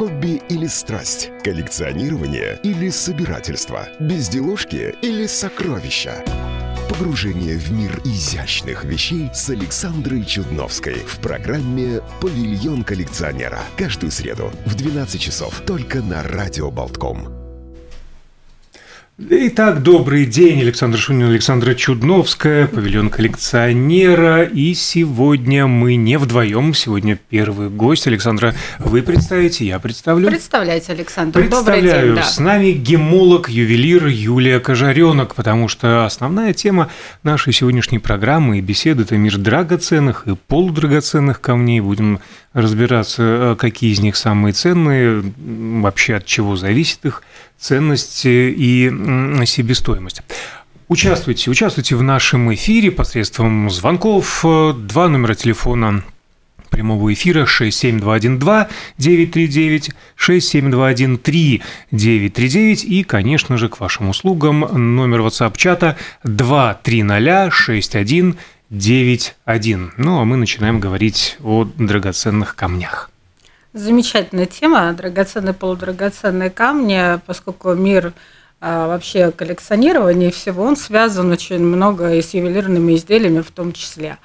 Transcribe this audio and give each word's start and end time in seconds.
Хобби 0.00 0.40
или 0.48 0.66
страсть? 0.66 1.30
Коллекционирование 1.44 2.58
или 2.62 2.88
собирательство? 2.88 3.86
Безделушки 3.98 4.94
или 5.02 5.26
сокровища? 5.26 6.24
Погружение 6.88 7.58
в 7.58 7.70
мир 7.70 8.00
изящных 8.06 8.84
вещей 8.84 9.28
с 9.34 9.50
Александрой 9.50 10.24
Чудновской 10.24 10.94
в 10.94 11.18
программе 11.18 12.00
«Павильон 12.22 12.82
коллекционера». 12.82 13.60
Каждую 13.76 14.10
среду 14.10 14.50
в 14.64 14.74
12 14.74 15.20
часов 15.20 15.60
только 15.66 16.00
на 16.00 16.22
Радио 16.22 16.70
Болтком. 16.70 17.39
Итак, 19.28 19.82
добрый 19.82 20.24
день, 20.24 20.62
Александр 20.62 20.96
Шунин, 20.96 21.28
Александра 21.28 21.74
Чудновская, 21.74 22.66
павильон 22.66 23.10
коллекционера. 23.10 24.44
И 24.44 24.72
сегодня 24.72 25.66
мы 25.66 25.96
не 25.96 26.16
вдвоем, 26.16 26.72
сегодня 26.72 27.18
первый 27.28 27.68
гость. 27.68 28.06
Александра, 28.06 28.54
вы 28.78 29.02
представите, 29.02 29.66
я 29.66 29.78
представлю. 29.78 30.28
Представляйте, 30.28 30.92
Александр. 30.92 31.38
Представляю, 31.38 31.82
добрый 31.82 32.02
день, 32.06 32.14
да. 32.14 32.22
с 32.22 32.38
нами 32.38 32.70
гемолог, 32.70 33.50
ювелир 33.50 34.06
Юлия 34.06 34.58
Кожаренок, 34.58 35.34
потому 35.34 35.68
что 35.68 36.06
основная 36.06 36.54
тема 36.54 36.88
нашей 37.22 37.52
сегодняшней 37.52 37.98
программы 37.98 38.56
и 38.56 38.62
беседы– 38.62 39.02
это 39.04 39.18
мир 39.18 39.36
драгоценных 39.36 40.28
и 40.28 40.34
полудрагоценных 40.34 41.42
камней. 41.42 41.80
Будем 41.80 42.20
разбираться, 42.52 43.56
какие 43.58 43.92
из 43.92 44.00
них 44.00 44.16
самые 44.16 44.52
ценные, 44.52 45.22
вообще 45.36 46.16
от 46.16 46.26
чего 46.26 46.56
зависит 46.56 47.04
их 47.04 47.22
ценность 47.58 48.22
и 48.24 48.90
себестоимость. 49.44 50.22
Участвуйте, 50.88 51.50
участвуйте 51.50 51.94
в 51.94 52.02
нашем 52.02 52.52
эфире 52.54 52.90
посредством 52.90 53.70
звонков. 53.70 54.40
Два 54.42 55.08
номера 55.08 55.34
телефона 55.34 56.02
прямого 56.68 57.12
эфира 57.12 57.46
67212-939, 57.46 59.92
67213-939 60.18 62.84
и, 62.84 63.04
конечно 63.04 63.56
же, 63.56 63.68
к 63.68 63.78
вашим 63.80 64.08
услугам 64.08 64.60
номер 64.96 65.20
WhatsApp-чата 65.20 65.94
2306191. 68.70 69.90
Ну, 69.96 70.20
а 70.20 70.24
мы 70.24 70.36
начинаем 70.36 70.80
говорить 70.80 71.36
о 71.42 71.64
драгоценных 71.64 72.54
камнях. 72.54 73.10
Замечательная 73.72 74.46
тема, 74.46 74.92
драгоценные, 74.92 75.54
полудрагоценные 75.54 76.50
камни, 76.50 77.20
поскольку 77.26 77.74
мир 77.74 78.12
а, 78.60 78.88
вообще 78.88 79.30
коллекционирования 79.30 80.30
всего, 80.30 80.64
он 80.64 80.76
связан 80.76 81.30
очень 81.30 81.60
много 81.60 82.14
и 82.14 82.22
с 82.22 82.34
ювелирными 82.34 82.94
изделиями 82.94 83.40
в 83.40 83.50
том 83.50 83.72
числе. 83.72 84.18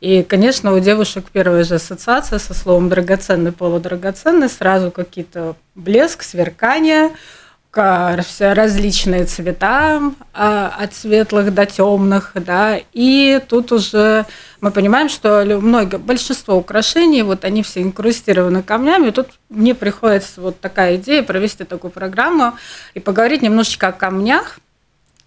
И, 0.00 0.22
конечно, 0.22 0.72
у 0.72 0.78
девушек 0.78 1.26
первая 1.32 1.64
же 1.64 1.76
ассоциация 1.76 2.38
со 2.38 2.54
словом 2.54 2.88
драгоценный, 2.88 3.52
полудрагоценный, 3.52 4.48
сразу 4.48 4.90
какие-то 4.90 5.56
блеск, 5.74 6.22
сверкание– 6.22 7.10
различные 7.74 9.24
цвета, 9.24 10.12
а, 10.34 10.74
от 10.78 10.94
светлых 10.94 11.54
до 11.54 11.64
темных, 11.64 12.32
да, 12.34 12.78
и 12.92 13.40
тут 13.48 13.72
уже 13.72 14.26
мы 14.60 14.70
понимаем, 14.70 15.08
что 15.08 15.42
много, 15.60 15.98
большинство 15.98 16.56
украшений, 16.56 17.22
вот 17.22 17.44
они 17.44 17.62
все 17.62 17.80
инкрустированы 17.80 18.62
камнями, 18.62 19.10
тут 19.10 19.28
мне 19.48 19.74
приходится 19.74 20.40
вот 20.42 20.60
такая 20.60 20.96
идея 20.96 21.22
провести 21.22 21.64
такую 21.64 21.90
программу 21.90 22.54
и 22.92 23.00
поговорить 23.00 23.40
немножечко 23.40 23.88
о 23.88 23.92
камнях, 23.92 24.58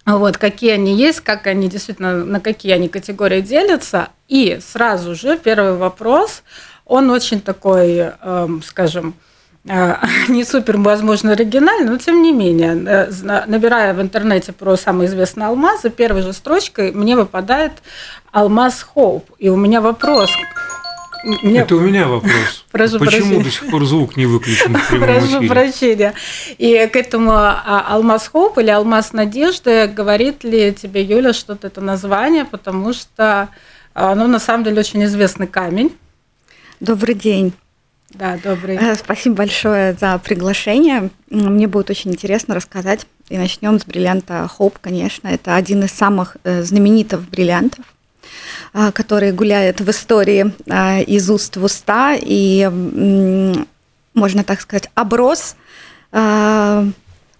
вот, 0.04 0.38
какие 0.38 0.70
они 0.70 0.94
есть, 0.94 1.20
как 1.20 1.48
они 1.48 1.68
действительно, 1.68 2.24
на 2.24 2.38
какие 2.40 2.72
они 2.72 2.88
категории 2.88 3.40
делятся, 3.40 4.10
и 4.28 4.60
сразу 4.64 5.16
же 5.16 5.36
первый 5.36 5.74
вопрос, 5.74 6.44
он 6.84 7.10
очень 7.10 7.40
такой, 7.40 8.12
эм, 8.22 8.62
скажем, 8.62 9.16
не 10.28 10.44
супер, 10.44 10.78
возможно, 10.78 11.32
оригинально, 11.32 11.90
но 11.92 11.98
тем 11.98 12.22
не 12.22 12.32
менее, 12.32 12.76
э, 12.86 13.42
набирая 13.46 13.94
в 13.94 14.00
интернете 14.00 14.52
про 14.52 14.76
самые 14.76 15.08
известные 15.08 15.48
алмазы, 15.48 15.90
первой 15.90 16.22
же 16.22 16.32
строчкой 16.32 16.92
мне 16.92 17.16
выпадает 17.16 17.72
алмаз 18.30 18.86
Хоуп. 18.94 19.30
И 19.38 19.48
у 19.48 19.56
меня 19.56 19.80
вопрос. 19.80 20.30
Мне... 21.42 21.60
Это 21.60 21.74
у 21.74 21.80
меня 21.80 22.06
вопрос. 22.06 22.64
Прошу 22.70 23.00
Почему 23.00 23.20
прощения. 23.22 23.44
до 23.44 23.50
сих 23.50 23.70
пор 23.70 23.84
звук 23.84 24.16
не 24.16 24.26
выключен 24.26 24.76
в 24.76 24.88
Прошу 25.00 25.38
эфире? 25.38 25.48
прощения. 25.48 26.14
И 26.58 26.88
к 26.92 26.94
этому 26.94 27.32
а, 27.32 27.84
алмаз 27.88 28.28
Хоуп 28.28 28.58
или 28.58 28.70
алмаз 28.70 29.12
надежды, 29.12 29.88
говорит 29.88 30.44
ли 30.44 30.72
тебе, 30.72 31.02
Юля, 31.02 31.32
что-то 31.32 31.66
это 31.66 31.80
название, 31.80 32.44
потому 32.44 32.92
что 32.92 33.48
оно 33.94 34.28
на 34.28 34.38
самом 34.38 34.62
деле 34.62 34.78
очень 34.78 35.04
известный 35.04 35.48
камень. 35.48 35.92
Добрый 36.78 37.14
день. 37.14 37.54
Да, 38.10 38.38
добрый. 38.42 38.76
Э, 38.76 38.94
спасибо 38.94 39.36
большое 39.36 39.94
за 39.94 40.18
приглашение. 40.18 41.10
Мне 41.28 41.66
будет 41.66 41.90
очень 41.90 42.12
интересно 42.12 42.54
рассказать. 42.54 43.06
И 43.28 43.36
начнем 43.36 43.78
с 43.80 43.84
бриллианта 43.84 44.48
Хоп, 44.48 44.78
конечно. 44.78 45.28
Это 45.28 45.56
один 45.56 45.84
из 45.84 45.92
самых 45.92 46.36
э, 46.44 46.62
знаменитых 46.62 47.28
бриллиантов, 47.28 47.84
э, 48.72 48.92
который 48.92 49.32
гуляет 49.32 49.80
в 49.80 49.90
истории 49.90 50.52
из 51.10 51.28
уст 51.28 51.56
в 51.56 51.64
уста 51.64 52.16
и, 52.18 52.70
можно 54.14 54.44
так 54.44 54.60
сказать, 54.60 54.90
оброс 54.94 55.56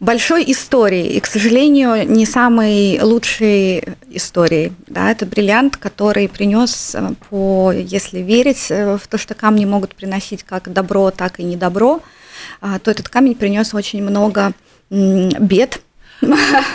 большой 0.01 0.45
историей, 0.51 1.17
и, 1.17 1.21
к 1.21 1.27
сожалению, 1.27 2.09
не 2.09 2.27
самой 2.27 3.01
лучшей 3.01 3.83
историей. 4.11 4.73
Да, 4.87 5.11
это 5.11 5.25
бриллиант, 5.27 5.77
который 5.77 6.29
принес, 6.29 6.95
э, 6.95 7.15
по, 7.29 7.73
если 7.73 8.19
верить 8.21 8.67
э, 8.71 8.99
в 8.99 9.07
то, 9.09 9.19
что 9.19 9.34
камни 9.34 9.65
могут 9.65 9.95
приносить 9.95 10.43
как 10.43 10.73
добро, 10.73 11.11
так 11.11 11.41
и 11.41 11.45
недобро, 11.45 12.01
а, 12.61 12.79
то 12.79 12.91
этот 12.91 13.09
камень 13.09 13.34
принес 13.34 13.75
очень 13.75 14.03
много 14.03 14.53
бед 14.91 15.81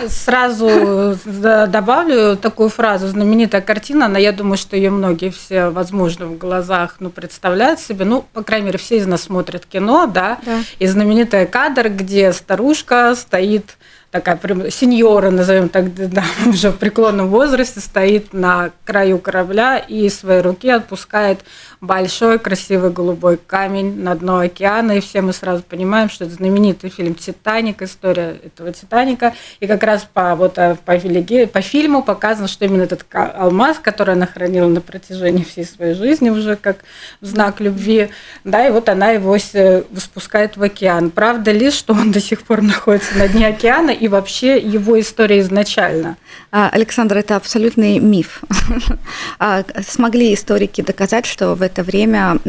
Сразу 0.08 1.18
добавлю 1.26 2.38
такую 2.38 2.70
фразу. 2.70 3.08
Знаменитая 3.08 3.62
картина, 3.62 4.06
она, 4.06 4.20
я 4.20 4.32
думаю, 4.32 4.58
что 4.58 4.76
ее 4.76 4.90
многие 4.90 5.30
все, 5.30 5.70
возможно, 5.70 6.28
в 6.28 6.38
глазах 6.38 6.98
ну, 7.00 7.10
представляют 7.10 7.80
себе. 7.80 8.06
Ну, 8.06 8.24
по 8.34 8.44
крайней 8.44 8.68
мере, 8.68 8.78
все 8.78 8.98
из 8.98 9.08
нас 9.08 9.24
смотрят 9.24 9.66
кино, 9.66 10.06
да. 10.06 10.40
да. 10.46 10.60
И 10.80 10.88
знаменитый 10.88 11.46
кадр, 11.48 11.90
где 11.90 12.34
старушка 12.34 13.16
стоит 13.16 13.78
такая 14.12 14.36
прям 14.36 14.70
сеньора, 14.70 15.30
назовем 15.30 15.70
так, 15.70 15.94
да, 15.96 16.24
уже 16.46 16.70
в 16.70 16.78
преклонном 16.78 17.30
возрасте, 17.30 17.80
стоит 17.80 18.34
на 18.34 18.72
краю 18.86 19.18
корабля 19.18 19.78
и 19.78 20.10
своей 20.10 20.42
руки 20.42 20.70
отпускает 20.70 21.40
большой 21.80 22.38
красивый 22.38 22.92
голубой 22.92 23.38
камень 23.38 24.04
на 24.04 24.14
дно 24.16 24.40
океана, 24.40 24.92
и 24.98 25.02
все 25.02 25.22
мы 25.22 25.34
сразу 25.34 25.64
понимаем, 25.64 26.10
что 26.10 26.26
это 26.26 26.36
знаменитый 26.36 26.90
фильм 26.90 27.16
«Титаник», 27.16 27.82
история 27.82 28.40
этого 28.44 28.72
«Титаника», 28.72 29.34
и 29.60 29.68
как 29.68 29.82
раз 29.84 30.08
по, 30.14 30.36
вот, 30.36 30.60
а, 30.60 30.76
по, 30.76 31.00
по 31.00 31.62
фильму 31.62 32.04
показано, 32.04 32.48
что 32.48 32.66
именно 32.66 32.84
этот 32.84 33.06
алмаз, 33.14 33.80
который 33.80 34.14
она 34.14 34.28
хранила 34.28 34.68
на 34.68 34.82
протяжении 34.82 35.44
всей 35.44 35.66
своей 35.66 35.96
жизни 35.96 36.30
уже 36.30 36.56
как 36.56 36.78
знак 37.22 37.62
любви, 37.62 38.10
да, 38.44 38.68
и 38.68 38.72
вот 38.72 38.90
она 38.90 39.10
его 39.10 39.36
спускает 39.38 40.58
в 40.58 40.64
океан. 40.64 41.10
Правда 41.10 41.52
ли, 41.52 41.72
что 41.72 41.94
он 41.94 42.12
до 42.12 42.20
сих 42.20 42.44
пор 42.44 42.62
находится 42.62 43.18
на 43.18 43.28
дне 43.28 43.48
океана, 43.48 43.92
и 44.02 44.08
вообще 44.08 44.58
его 44.58 45.00
история 45.00 45.40
изначально? 45.42 46.18
А, 46.52 46.70
Александр, 46.70 47.18
это 47.18 47.36
абсолютный 47.36 48.00
миф. 48.00 48.42
А, 49.40 49.64
смогли 49.88 50.34
историки 50.34 50.82
доказать, 50.82 51.26
что 51.26 51.56
в 51.56 51.62
это 51.62 51.84
время 51.84 52.40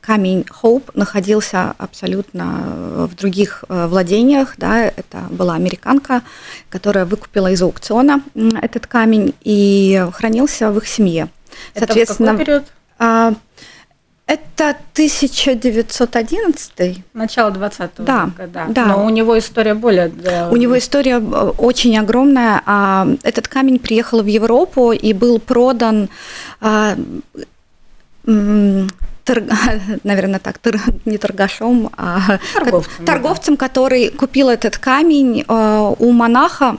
камень 0.00 0.44
Хоуп 0.48 0.90
находился 0.94 1.74
абсолютно 1.78 3.06
в 3.06 3.14
других 3.14 3.64
э, 3.68 3.86
владениях. 3.86 4.54
Да, 4.56 4.82
это 4.84 5.18
была 5.30 5.54
американка, 5.54 6.22
которая 6.70 7.04
выкупила 7.04 7.50
из 7.52 7.62
аукциона 7.62 8.22
этот 8.62 8.86
камень 8.86 9.34
и 9.42 10.04
хранился 10.12 10.70
в 10.70 10.78
их 10.78 10.88
семье. 10.88 11.28
Соответственно, 11.76 12.30
это 12.30 12.34
в 12.34 12.38
какой 12.38 12.44
период? 12.44 12.64
А, 14.26 14.32
это 14.32 14.70
1911 14.92 17.04
Начало 17.14 17.50
20 17.50 17.90
да, 17.98 18.26
века, 18.26 18.46
да. 18.46 18.66
да. 18.68 18.86
Но 18.86 19.04
у 19.04 19.10
него 19.10 19.38
история 19.38 19.74
более... 19.74 20.08
Да. 20.08 20.48
У 20.50 20.56
него 20.56 20.78
история 20.78 21.18
э, 21.18 21.52
очень 21.58 21.98
огромная. 21.98 22.62
А, 22.66 23.06
этот 23.22 23.48
камень 23.48 23.78
приехал 23.78 24.22
в 24.22 24.26
Европу 24.26 24.92
и 24.92 25.12
был 25.12 25.38
продан 25.38 26.08
а, 26.60 26.96
торг, 28.24 29.44
наверное, 30.04 30.40
так, 30.40 30.58
тор, 30.58 30.76
не 31.04 31.18
торгашом, 31.18 31.90
а 31.96 32.38
торговцем, 32.54 33.04
торговцем 33.04 33.56
да. 33.56 33.68
который 33.68 34.10
купил 34.10 34.48
этот 34.48 34.78
камень 34.78 35.44
э, 35.46 35.94
у 35.98 36.12
монаха, 36.12 36.78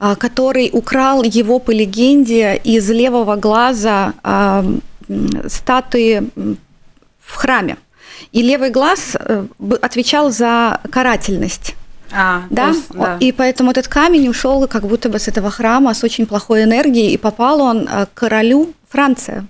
э, 0.00 0.14
который 0.16 0.68
украл 0.72 1.22
его 1.22 1.58
по 1.58 1.70
легенде 1.70 2.60
из 2.64 2.90
левого 2.90 3.36
глаза 3.36 4.12
статуи 5.46 6.22
в 7.24 7.34
храме. 7.34 7.76
И 8.32 8.42
левый 8.42 8.70
глаз 8.70 9.16
отвечал 9.80 10.30
за 10.30 10.80
карательность. 10.90 11.74
А, 12.12 12.42
да? 12.50 12.68
Есть, 12.68 12.90
да. 12.90 13.16
И 13.20 13.32
поэтому 13.32 13.70
этот 13.70 13.88
камень 13.88 14.28
ушел 14.28 14.66
как 14.68 14.86
будто 14.86 15.08
бы 15.08 15.18
с 15.18 15.28
этого 15.28 15.50
храма 15.50 15.94
с 15.94 16.04
очень 16.04 16.26
плохой 16.26 16.64
энергией, 16.64 17.12
и 17.12 17.16
попал 17.16 17.60
он 17.60 17.86
к 17.86 18.08
королю 18.14 18.74
Франции. 18.88 19.46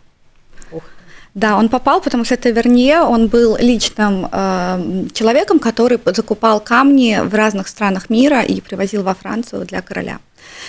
Да, 1.34 1.56
он 1.56 1.69
попал, 1.69 2.00
потому 2.02 2.24
что 2.24 2.34
это 2.34 2.50
Вернье, 2.50 3.00
он 3.00 3.28
был 3.28 3.56
личным 3.58 4.28
э, 4.30 5.06
человеком, 5.14 5.58
который 5.58 5.98
закупал 6.14 6.60
камни 6.60 7.20
в 7.22 7.34
разных 7.34 7.68
странах 7.68 8.10
мира 8.10 8.42
и 8.42 8.60
привозил 8.60 9.02
во 9.02 9.14
Францию 9.14 9.64
для 9.64 9.80
короля. 9.80 10.18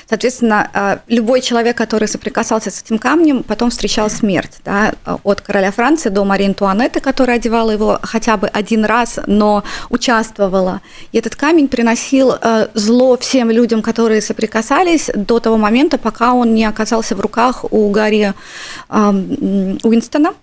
Соответственно, 0.10 0.70
э, 0.74 0.98
любой 1.08 1.42
человек, 1.42 1.78
который 1.78 2.08
соприкасался 2.08 2.72
с 2.72 2.82
этим 2.82 2.98
камнем, 2.98 3.44
потом 3.44 3.70
встречал 3.70 4.10
смерть. 4.10 4.60
Да, 4.66 4.94
от 5.24 5.42
короля 5.42 5.72
Франции 5.72 6.10
до 6.10 6.24
Марии 6.26 6.48
Антуанетты, 6.48 7.00
которая 7.00 7.38
одевала 7.38 7.72
его 7.72 8.00
хотя 8.02 8.38
бы 8.38 8.48
один 8.48 8.86
раз, 8.86 9.20
но 9.28 9.64
участвовала. 9.90 10.82
И 11.12 11.18
этот 11.18 11.36
камень 11.36 11.68
приносил 11.68 12.34
э, 12.34 12.68
зло 12.74 13.18
всем 13.18 13.52
людям, 13.52 13.82
которые 13.82 14.22
соприкасались 14.22 15.10
до 15.16 15.40
того 15.40 15.58
момента, 15.58 15.98
пока 15.98 16.34
он 16.34 16.54
не 16.54 16.66
оказался 16.66 17.16
в 17.16 17.22
руках 17.22 17.66
у 17.72 17.90
Гарри 17.90 18.34
эм, 18.90 19.80
Уинстона, 19.84 20.34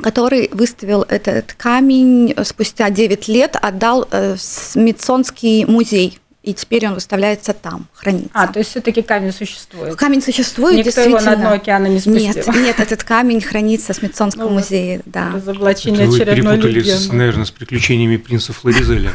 который 0.00 0.50
выставил 0.52 1.02
этот 1.08 1.52
камень 1.54 2.34
спустя 2.44 2.90
9 2.90 3.28
лет, 3.28 3.56
отдал 3.60 4.06
в 4.10 4.36
Смитсонский 4.38 5.64
музей 5.64 6.18
и 6.44 6.52
теперь 6.52 6.86
он 6.86 6.94
выставляется 6.94 7.54
там, 7.54 7.86
хранится. 7.94 8.28
А, 8.34 8.46
то 8.46 8.58
есть 8.58 8.70
все-таки 8.70 9.00
камень 9.00 9.32
существует? 9.32 9.96
Камень 9.96 10.20
существует, 10.20 10.76
Никто 10.76 10.90
действительно. 10.90 11.20
его 11.20 11.30
на 11.30 11.36
дно 11.36 11.52
океана 11.52 11.86
не 11.86 12.00
спустил? 12.00 12.34
Нет, 12.34 12.46
нет, 12.46 12.80
этот 12.80 13.02
камень 13.02 13.40
хранится 13.40 13.94
в 13.94 13.96
Смитсонском 13.96 14.44
ну, 14.44 14.50
музее, 14.50 15.00
да. 15.06 15.32
Разоблачение 15.34 16.06
вы 16.06 16.14
очередной 16.16 16.56
перепутали, 16.56 16.80
легенды. 16.80 17.00
С, 17.00 17.12
наверное, 17.12 17.44
с 17.46 17.50
приключениями 17.50 18.18
принца 18.18 18.52
Флоризеля. 18.52 19.12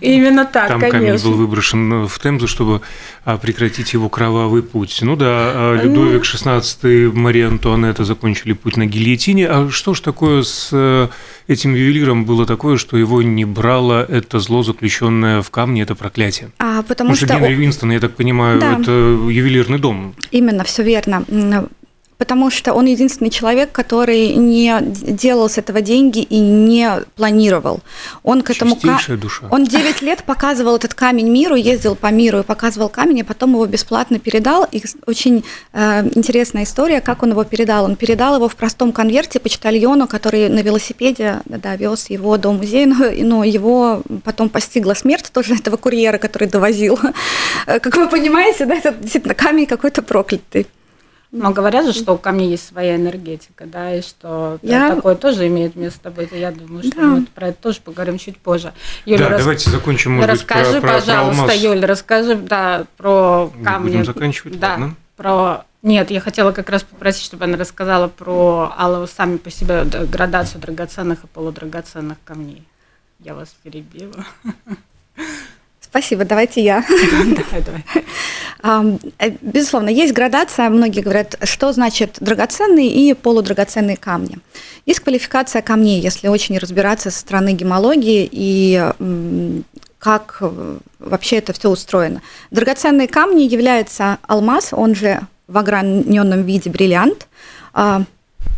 Именно 0.00 0.44
так, 0.44 0.68
Там 0.68 0.80
конечно. 0.80 1.00
камень 1.00 1.22
был 1.22 1.32
выброшен 1.32 2.06
в 2.06 2.18
Темзу, 2.18 2.46
чтобы 2.46 2.80
а, 3.24 3.36
прекратить 3.38 3.92
его 3.92 4.08
кровавый 4.08 4.62
путь. 4.62 4.98
Ну 5.02 5.16
да, 5.16 5.26
а, 5.28 5.76
Ну. 5.76 5.82
Людовик 5.84 6.22
XVI, 6.22 7.12
Мария 7.12 7.48
Антуанетта 7.48 8.04
закончили 8.04 8.52
путь 8.52 8.76
на 8.76 8.86
гильотине. 8.86 9.48
А 9.48 9.68
что 9.70 9.94
ж 9.94 10.00
такое 10.00 10.42
с 10.42 10.70
э, 10.72 11.08
этим 11.46 11.74
ювелиром 11.74 12.24
было 12.24 12.46
такое, 12.46 12.76
что 12.76 12.96
его 12.96 13.22
не 13.22 13.44
брало 13.44 14.04
это 14.04 14.38
зло, 14.40 14.62
заключенное 14.62 15.42
в 15.42 15.50
камне, 15.50 15.82
это 15.82 15.94
проклятие? 15.94 16.50
А, 16.58 16.82
потому 16.82 17.08
Потому 17.08 17.14
что 17.16 17.26
что 17.26 17.38
Генри 17.38 17.54
Винстон, 17.54 17.92
я 17.92 18.00
так 18.00 18.14
понимаю, 18.16 18.60
Да. 18.60 18.78
это 18.80 18.90
ювелирный 18.90 19.78
дом. 19.78 20.14
Именно, 20.30 20.64
все 20.64 20.82
верно. 20.82 21.24
Потому 22.18 22.50
что 22.50 22.72
он 22.74 22.86
единственный 22.86 23.30
человек, 23.30 23.70
который 23.70 24.34
не 24.34 24.76
делал 24.82 25.48
с 25.48 25.56
этого 25.56 25.80
деньги 25.80 26.18
и 26.18 26.38
не 26.40 26.90
планировал. 27.14 27.80
Он 28.24 28.42
к 28.42 28.50
этому 28.50 28.74
ка- 28.74 28.80
душа. 29.16 29.46
Он 29.52 29.64
9 29.64 30.02
лет 30.02 30.24
показывал 30.24 30.74
этот 30.76 30.94
камень 30.94 31.30
миру, 31.30 31.54
ездил 31.54 31.94
по 31.94 32.08
миру 32.10 32.40
и 32.40 32.42
показывал 32.42 32.88
камень, 32.88 33.22
а 33.22 33.24
потом 33.24 33.52
его 33.52 33.64
бесплатно 33.66 34.18
передал. 34.18 34.66
И 34.72 34.82
очень 35.06 35.44
э, 35.72 36.08
интересная 36.16 36.64
история, 36.64 37.00
как 37.00 37.22
он 37.22 37.30
его 37.30 37.44
передал. 37.44 37.84
Он 37.84 37.94
передал 37.94 38.34
его 38.34 38.48
в 38.48 38.56
простом 38.56 38.90
конверте 38.90 39.38
почтальону, 39.38 40.08
который 40.08 40.48
на 40.48 40.58
велосипеде 40.60 41.40
да, 41.44 41.76
вез 41.76 42.10
его 42.10 42.36
до 42.36 42.50
музея, 42.52 42.86
но, 42.86 43.10
но 43.16 43.44
его 43.44 44.02
потом 44.24 44.48
постигла 44.48 44.94
смерть 44.94 45.30
тоже 45.32 45.54
этого 45.54 45.76
курьера, 45.76 46.18
который 46.18 46.48
довозил. 46.48 46.98
Э, 47.66 47.78
Как 47.78 47.96
вы 47.96 48.08
понимаете, 48.08 48.66
да, 48.66 48.74
это 48.74 48.92
действительно 48.92 49.34
камень 49.34 49.66
какой-то 49.66 50.02
проклятый. 50.02 50.66
Но 51.30 51.50
говорят 51.52 51.84
же, 51.84 51.92
что 51.92 52.14
у 52.14 52.18
камней 52.18 52.48
есть 52.50 52.66
своя 52.66 52.96
энергетика, 52.96 53.66
да, 53.66 53.94
и 53.94 54.00
что 54.00 54.58
Я- 54.62 54.94
такое 54.94 55.14
тоже 55.14 55.46
имеет 55.48 55.76
место 55.76 56.10
быть. 56.10 56.32
И 56.32 56.38
я 56.38 56.50
думаю, 56.52 56.82
что 56.84 56.96
Да. 56.96 57.02
мы 57.02 57.26
про 57.26 57.48
это 57.48 57.62
тоже 57.62 57.80
поговорим 57.82 58.16
чуть 58.18 58.38
позже. 58.38 58.72
Юля, 59.04 59.24
да, 59.24 59.28
рас- 59.30 59.40
давайте 59.42 59.70
закончим, 59.70 60.12
может 60.14 60.30
быть, 60.30 60.46
про, 60.46 60.54
расскажи, 60.56 60.80
про- 60.80 60.88
про 60.88 61.00
пожалуйста, 61.00 61.42
алмаз. 61.42 61.56
Юль, 61.56 61.84
расскажи, 61.84 62.34
да, 62.34 62.86
про 62.96 63.52
камни. 63.62 63.90
будем 63.90 64.04
заканчивать, 64.06 64.58
Да, 64.58 64.68
ладно? 64.70 64.94
про... 65.16 65.64
Нет, 65.82 66.10
я 66.10 66.20
хотела 66.20 66.52
как 66.52 66.70
раз 66.70 66.82
попросить, 66.82 67.24
чтобы 67.26 67.44
она 67.44 67.56
рассказала 67.58 68.08
про 68.08 68.72
алло, 68.76 69.06
сами 69.06 69.36
по 69.36 69.50
себе 69.50 69.84
д- 69.84 70.06
градацию 70.06 70.60
драгоценных 70.62 71.24
и 71.24 71.26
полудрагоценных 71.26 72.16
камней. 72.24 72.66
Я 73.20 73.34
вас 73.34 73.54
перебила. 73.62 74.24
Спасибо, 75.80 76.24
давайте 76.24 76.62
я. 76.62 76.84
Давай, 76.88 77.62
давай. 77.62 77.84
Э, 78.62 78.98
Безусловно, 79.40 79.88
есть 79.88 80.12
градация. 80.12 80.68
Многие 80.70 81.00
говорят, 81.00 81.36
что 81.42 81.72
значит 81.72 82.16
драгоценные 82.20 82.88
и 82.88 83.14
полудрагоценные 83.14 83.96
камни. 83.96 84.38
Есть 84.86 85.00
квалификация 85.00 85.62
камней, 85.62 86.00
если 86.00 86.28
очень 86.28 86.58
разбираться 86.58 87.10
со 87.10 87.20
стороны 87.20 87.52
гемологии 87.52 88.28
и 88.30 88.92
как 89.98 90.38
э, 90.40 90.78
вообще 90.98 91.36
это 91.36 91.52
все 91.52 91.68
устроено. 91.68 92.22
Драгоценные 92.50 93.08
камни 93.08 93.42
являются 93.42 94.18
алмаз, 94.26 94.68
он 94.72 94.94
же 94.94 95.20
в 95.48 95.58
ограненном 95.58 96.42
виде 96.42 96.70
бриллиант, 96.70 97.26
а, 97.72 98.02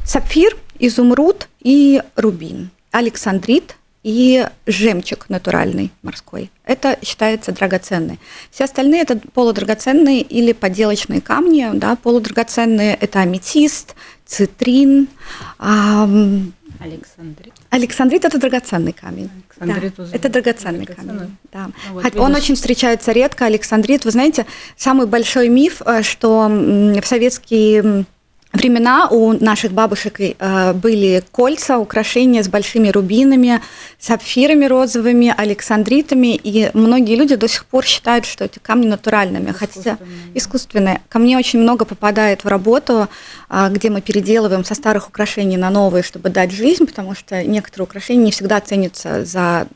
сапфир, 0.05 0.56
изумруд 0.79 1.49
и 1.61 2.02
рубин, 2.17 2.70
александрит 2.91 3.76
и 4.02 4.47
жемчуг 4.67 5.29
натуральный 5.29 5.91
морской. 6.02 6.50
Это 6.64 6.99
считается 7.02 7.52
драгоценной. 7.52 8.19
Все 8.50 8.64
остальные 8.64 9.02
это 9.02 9.20
полудрагоценные 9.35 10.23
или 10.23 10.52
подделочные 10.52 11.20
камни. 11.20 11.69
Да, 11.75 11.97
полудрагоценные 11.97 12.94
это 12.94 13.20
аметист, 13.20 13.94
цитрин. 14.26 15.08
ам, 15.58 16.52
Александрит. 16.79 17.52
Александрит 17.69 18.25
это 18.25 18.38
драгоценный 18.38 18.93
камень. 18.94 19.29
Александрит 19.58 19.94
Да, 19.99 20.02
уже 20.02 20.12
это 20.14 20.29
драгоценный 20.31 20.87
драгоценный. 20.87 21.19
камень. 21.19 21.37
Да. 21.52 21.70
Ну 21.88 21.94
вот 21.94 22.17
он 22.17 22.29
видишь. 22.31 22.43
очень 22.43 22.55
встречается 22.55 23.12
редко. 23.12 23.44
Александрит, 23.44 24.06
вы 24.06 24.12
знаете, 24.12 24.47
самый 24.79 25.06
большой 25.06 25.50
миф, 25.50 25.82
э, 25.85 26.02
что 26.02 26.49
в 26.49 27.05
советские 27.05 27.81
м, 27.81 28.06
времена 28.52 29.08
у 29.08 29.32
наших 29.32 29.73
бабушек 29.73 30.20
э, 30.20 30.73
были 30.73 31.23
кольца, 31.31 31.79
украшения 31.79 32.43
с 32.43 32.49
большими 32.49 32.88
рубинами, 32.88 33.61
сапфирами 33.99 34.64
розовыми, 34.64 35.32
александритами, 35.37 36.35
и 36.35 36.70
многие 36.75 37.17
люди 37.17 37.37
до 37.37 37.49
сих 37.49 37.64
пор 37.64 37.85
считают, 37.85 38.26
что 38.26 38.44
эти 38.44 38.58
камни 38.58 38.88
натуральными, 38.88 39.52
хотя 39.52 39.81
Искусственные, 39.81 39.97
да. 39.99 40.38
искусственные. 40.38 41.00
Ко 41.08 41.19
мне 41.19 41.38
очень 41.38 41.61
много 41.61 41.85
попадает 41.85 42.44
в 42.44 42.49
работу, 42.49 43.08
а, 43.49 43.69
где 43.69 43.91
мы 43.91 44.00
переделываем 44.00 44.64
со 44.64 44.75
старых 44.75 45.08
украшений 45.08 45.56
на 45.56 45.70
новые, 45.70 46.02
чтобы 46.02 46.29
дать 46.31 46.50
жизнь, 46.50 46.87
потому 46.87 47.14
что 47.14 47.43
некоторые 47.44 47.85
украшения 47.85 48.25
не 48.25 48.31
всегда 48.32 48.61
ценятся 48.61 49.25
за 49.25 49.69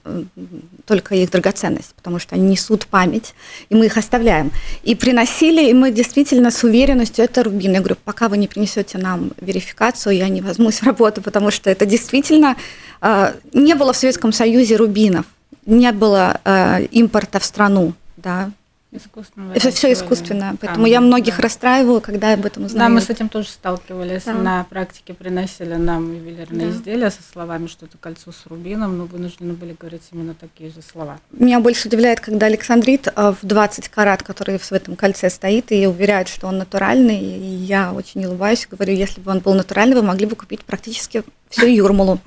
только 0.86 1.14
их 1.14 1.30
драгоценность, 1.30 1.94
потому 1.94 2.18
что 2.18 2.34
они 2.34 2.46
несут 2.48 2.86
память, 2.86 3.34
и 3.68 3.74
мы 3.74 3.86
их 3.86 3.96
оставляем. 3.96 4.50
И 4.82 4.94
приносили, 4.94 5.70
и 5.70 5.72
мы 5.72 5.90
действительно 5.90 6.50
с 6.50 6.62
уверенностью, 6.64 7.24
это 7.24 7.42
рубин. 7.42 7.72
Я 7.72 7.78
говорю, 7.78 7.96
пока 8.04 8.28
вы 8.28 8.36
не 8.36 8.48
принесете 8.64 8.98
нам 8.98 9.30
верификацию, 9.40 10.16
я 10.16 10.28
не 10.28 10.40
возьмусь 10.40 10.80
в 10.80 10.86
работу, 10.86 11.22
потому 11.22 11.50
что 11.50 11.70
это 11.70 11.86
действительно 11.86 12.56
э, 13.02 13.34
не 13.52 13.74
было 13.74 13.92
в 13.92 13.96
Советском 13.96 14.32
Союзе 14.32 14.76
рубинов, 14.76 15.26
не 15.66 15.92
было 15.92 16.40
э, 16.44 16.84
импорта 16.92 17.38
в 17.38 17.44
страну, 17.44 17.92
да, 18.16 18.50
Искусственного 18.94 19.54
это 19.54 19.70
все 19.72 19.92
искусственно, 19.92 20.56
поэтому 20.60 20.84
камня, 20.84 20.90
я 20.92 21.00
многих 21.00 21.36
да. 21.36 21.42
расстраиваю, 21.42 22.00
когда 22.00 22.32
об 22.32 22.46
этом 22.46 22.62
Да, 22.62 22.66
узнаю. 22.68 22.92
мы 22.92 23.00
с 23.00 23.10
этим 23.10 23.28
тоже 23.28 23.48
сталкивались. 23.48 24.22
Да. 24.24 24.34
На 24.34 24.64
практике 24.64 25.14
приносили 25.14 25.74
нам 25.74 26.14
ювелирные 26.14 26.68
Да. 26.68 26.72
изделия 26.72 27.10
со 27.10 27.18
словами, 27.32 27.66
что 27.66 27.86
это 27.86 27.98
кольцо 27.98 28.30
с 28.30 28.46
рубином, 28.46 28.96
но 28.98 29.06
вынуждены 29.06 29.54
были 29.54 29.76
говорить 29.78 30.02
именно 30.12 30.34
такие 30.34 30.70
же 30.70 30.80
слова. 30.80 31.18
Меня 31.32 31.58
больше 31.58 31.88
удивляет, 31.88 32.20
когда 32.20 32.46
Александрит 32.46 33.08
э, 33.08 33.34
в 33.42 33.44
20 33.44 33.88
карат, 33.88 34.22
который 34.22 34.58
в 34.58 34.70
этом 34.72 34.94
кольце 34.94 35.28
стоит, 35.28 35.72
и 35.72 35.86
уверяет, 35.86 36.28
что 36.28 36.46
он 36.46 36.58
натуральный. 36.58 37.18
И 37.18 37.46
я 37.64 37.92
очень 37.92 38.24
улыбаюсь 38.24 38.66
говорю, 38.70 38.94
если 38.94 39.20
бы 39.20 39.32
он 39.32 39.40
был 39.40 39.54
натуральный, 39.54 39.96
вы 39.96 40.02
могли 40.02 40.26
бы 40.26 40.36
купить 40.36 40.62
практически 40.62 41.24
всю 41.50 41.66
Юрмалу. 41.66 42.20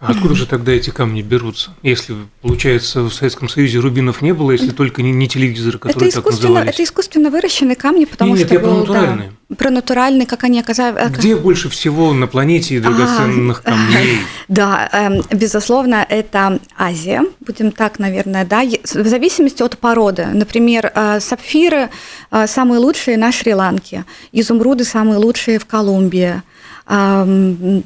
А 0.00 0.12
откуда 0.12 0.36
же 0.36 0.46
тогда 0.46 0.70
эти 0.70 0.90
камни 0.90 1.22
берутся? 1.22 1.74
Если, 1.82 2.14
получается, 2.40 3.02
в 3.02 3.12
Советском 3.12 3.48
Союзе 3.48 3.80
рубинов 3.80 4.22
не 4.22 4.32
было, 4.32 4.52
если 4.52 4.70
только 4.70 5.02
не, 5.02 5.10
не 5.10 5.26
телевизоры, 5.26 5.76
Это 5.78 5.88
которые 5.88 6.12
так 6.12 6.20
искусственно, 6.20 6.48
назывались. 6.50 6.74
это 6.74 6.84
искусственно 6.84 7.30
выращенные 7.30 7.74
камни, 7.74 8.04
потому 8.04 8.36
Нет, 8.36 8.46
что 8.46 8.54
я 8.54 8.60
про 8.60 8.68
был, 8.68 8.74
да, 8.86 8.92
натуральные. 8.92 9.32
про 9.56 9.70
натуральные, 9.70 10.26
как 10.28 10.44
они 10.44 10.60
оказались. 10.60 11.10
Где 11.18 11.34
больше 11.34 11.68
всего 11.68 12.12
на 12.12 12.28
планете 12.28 12.78
драгоценных 12.78 13.62
А, 13.64 13.70
камней? 13.72 14.18
Да, 14.46 14.88
эм, 14.92 15.22
безусловно, 15.32 16.06
это 16.08 16.60
Азия, 16.76 17.24
будем 17.40 17.72
так, 17.72 17.98
наверное, 17.98 18.44
да, 18.44 18.62
в 18.62 19.06
зависимости 19.08 19.64
от 19.64 19.78
породы. 19.78 20.26
Например, 20.32 20.92
э, 20.94 21.18
сапфиры 21.18 21.88
э, 22.30 22.46
самые 22.46 22.78
лучшие 22.78 23.16
на 23.16 23.32
Шри-Ланке, 23.32 24.04
изумруды 24.30 24.84
самые 24.84 25.18
лучшие 25.18 25.58
в 25.58 25.66
Колумбии. 25.66 26.42
М, 26.88 27.84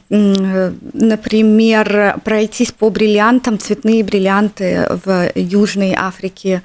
Например, 0.92 2.20
пройтись 2.24 2.72
по 2.72 2.88
бриллиантам, 2.88 3.58
цветные 3.58 4.04
бриллианты 4.04 4.86
в 5.04 5.32
Южной 5.34 5.94
Африке, 5.96 6.62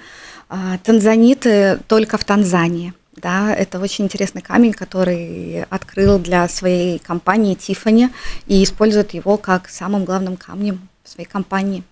а, 0.49 0.77
танзаниты 0.83 1.79
только 1.87 2.17
в 2.17 2.23
Танзании. 2.23 2.93
Да, 3.15 3.51
это 3.53 3.79
очень 3.79 4.05
интересный 4.05 4.43
камень, 4.43 4.73
который 4.73 5.63
открыл 5.63 6.19
для 6.19 6.47
своей 6.47 6.99
компании 6.99 7.55
Тифани 7.55 8.09
и 8.45 8.63
использует 8.63 9.15
его 9.15 9.37
как 9.37 9.69
самым 9.69 10.05
главным 10.05 10.37
камнем 10.37 10.87
своей 11.03 11.27
компании. 11.27 11.83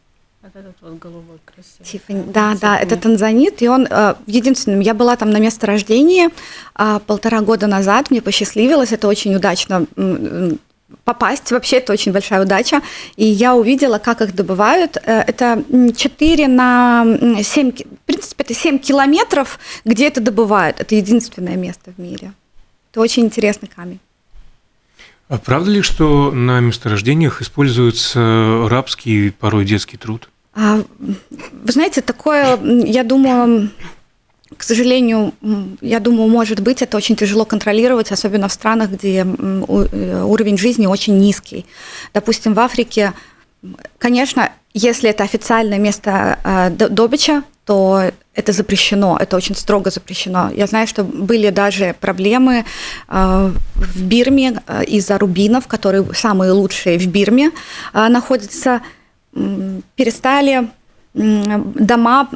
Вот 0.45 0.55
этот 0.55 0.75
вот 0.81 0.99
голубой 0.99 1.39
красивый. 1.43 1.85
Тиффани. 1.85 2.23
Да, 2.31 2.55
да, 2.61 2.77
это 2.77 2.97
танзанит, 2.97 3.63
и 3.63 3.67
он 3.67 3.87
э, 3.89 4.13
единственным. 4.27 4.79
Я 4.79 4.93
была 4.93 5.15
там 5.15 5.31
на 5.31 5.39
место 5.39 5.65
рождения 5.65 6.29
а, 6.75 6.99
полтора 6.99 7.41
года 7.41 7.65
назад, 7.65 8.11
мне 8.11 8.21
посчастливилось, 8.21 8.91
это 8.91 9.07
очень 9.07 9.33
удачно 9.33 9.87
попасть. 11.03 11.51
Вообще 11.51 11.77
это 11.77 11.93
очень 11.93 12.11
большая 12.11 12.43
удача. 12.43 12.81
И 13.15 13.25
я 13.25 13.55
увидела, 13.55 13.97
как 13.97 14.21
их 14.21 14.35
добывают. 14.35 14.97
Э, 14.97 15.21
это 15.21 15.63
4 15.95 16.47
на 16.47 17.05
7, 17.41 17.71
в 17.71 18.05
принципе, 18.05 18.43
это 18.43 18.53
7 18.53 18.77
километров, 18.77 19.57
где 19.83 20.07
это 20.07 20.21
добывают. 20.21 20.79
Это 20.79 20.93
единственное 20.93 21.55
место 21.55 21.91
в 21.97 21.99
мире. 21.99 22.33
Это 22.91 23.01
очень 23.01 23.25
интересный 23.25 23.67
камень. 23.75 23.99
А 25.27 25.39
правда 25.39 25.71
ли, 25.71 25.81
что 25.81 26.29
на 26.29 26.59
месторождениях 26.59 27.41
используется 27.41 28.67
рабский, 28.69 29.31
порой 29.31 29.65
детский 29.65 29.97
труд? 29.97 30.29
А, 30.55 30.81
вы 30.99 31.71
знаете, 31.71 32.01
такое, 32.01 32.57
я 32.85 33.03
думаю, 33.03 33.69
к 34.55 34.63
сожалению, 34.63 35.33
я 35.81 35.99
думаю, 35.99 36.29
может 36.29 36.61
быть, 36.61 36.81
это 36.81 36.95
очень 36.95 37.17
тяжело 37.17 37.43
контролировать, 37.45 38.11
особенно 38.11 38.47
в 38.47 38.53
странах, 38.53 38.91
где 38.91 39.25
э, 39.25 40.23
уровень 40.23 40.57
жизни 40.57 40.85
очень 40.85 41.17
низкий. 41.17 41.65
Допустим, 42.13 42.53
в 42.53 42.59
Африке, 42.59 43.11
конечно, 43.97 44.49
если 44.73 45.09
это 45.09 45.23
официальное 45.23 45.77
место 45.77 46.39
э, 46.43 46.69
добыча, 46.69 47.43
то 47.65 48.11
это 48.33 48.51
запрещено, 48.51 49.17
это 49.19 49.35
очень 49.35 49.55
строго 49.55 49.89
запрещено. 49.89 50.51
Я 50.55 50.67
знаю, 50.67 50.87
что 50.87 51.03
были 51.03 51.49
даже 51.49 51.95
проблемы 51.99 52.63
э, 53.09 53.51
в 53.75 54.03
Бирме 54.03 54.61
из-за 54.87 55.17
рубинов, 55.17 55.67
которые 55.67 56.05
самые 56.13 56.51
лучшие 56.51 56.97
в 56.97 57.07
Бирме 57.07 57.51
находятся, 57.93 58.81
перестали 59.95 60.69
дома 61.13 62.29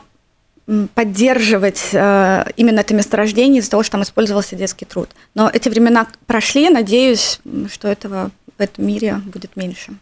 поддерживать 0.93 1.89
э, 1.93 2.45
именно 2.55 2.81
это 2.81 2.93
месторождение 2.93 3.59
из-за 3.59 3.71
того, 3.71 3.83
что 3.83 3.93
там 3.93 4.03
использовался 4.03 4.55
детский 4.55 4.85
труд. 4.85 5.09
Но 5.33 5.49
эти 5.51 5.67
времена 5.67 6.07
прошли, 6.27 6.69
надеюсь, 6.69 7.39
что 7.71 7.87
этого 7.87 8.29
в 8.57 8.61
этом 8.61 8.85
мире 8.85 9.15
будет 9.25 9.55
меньше. 9.55 9.93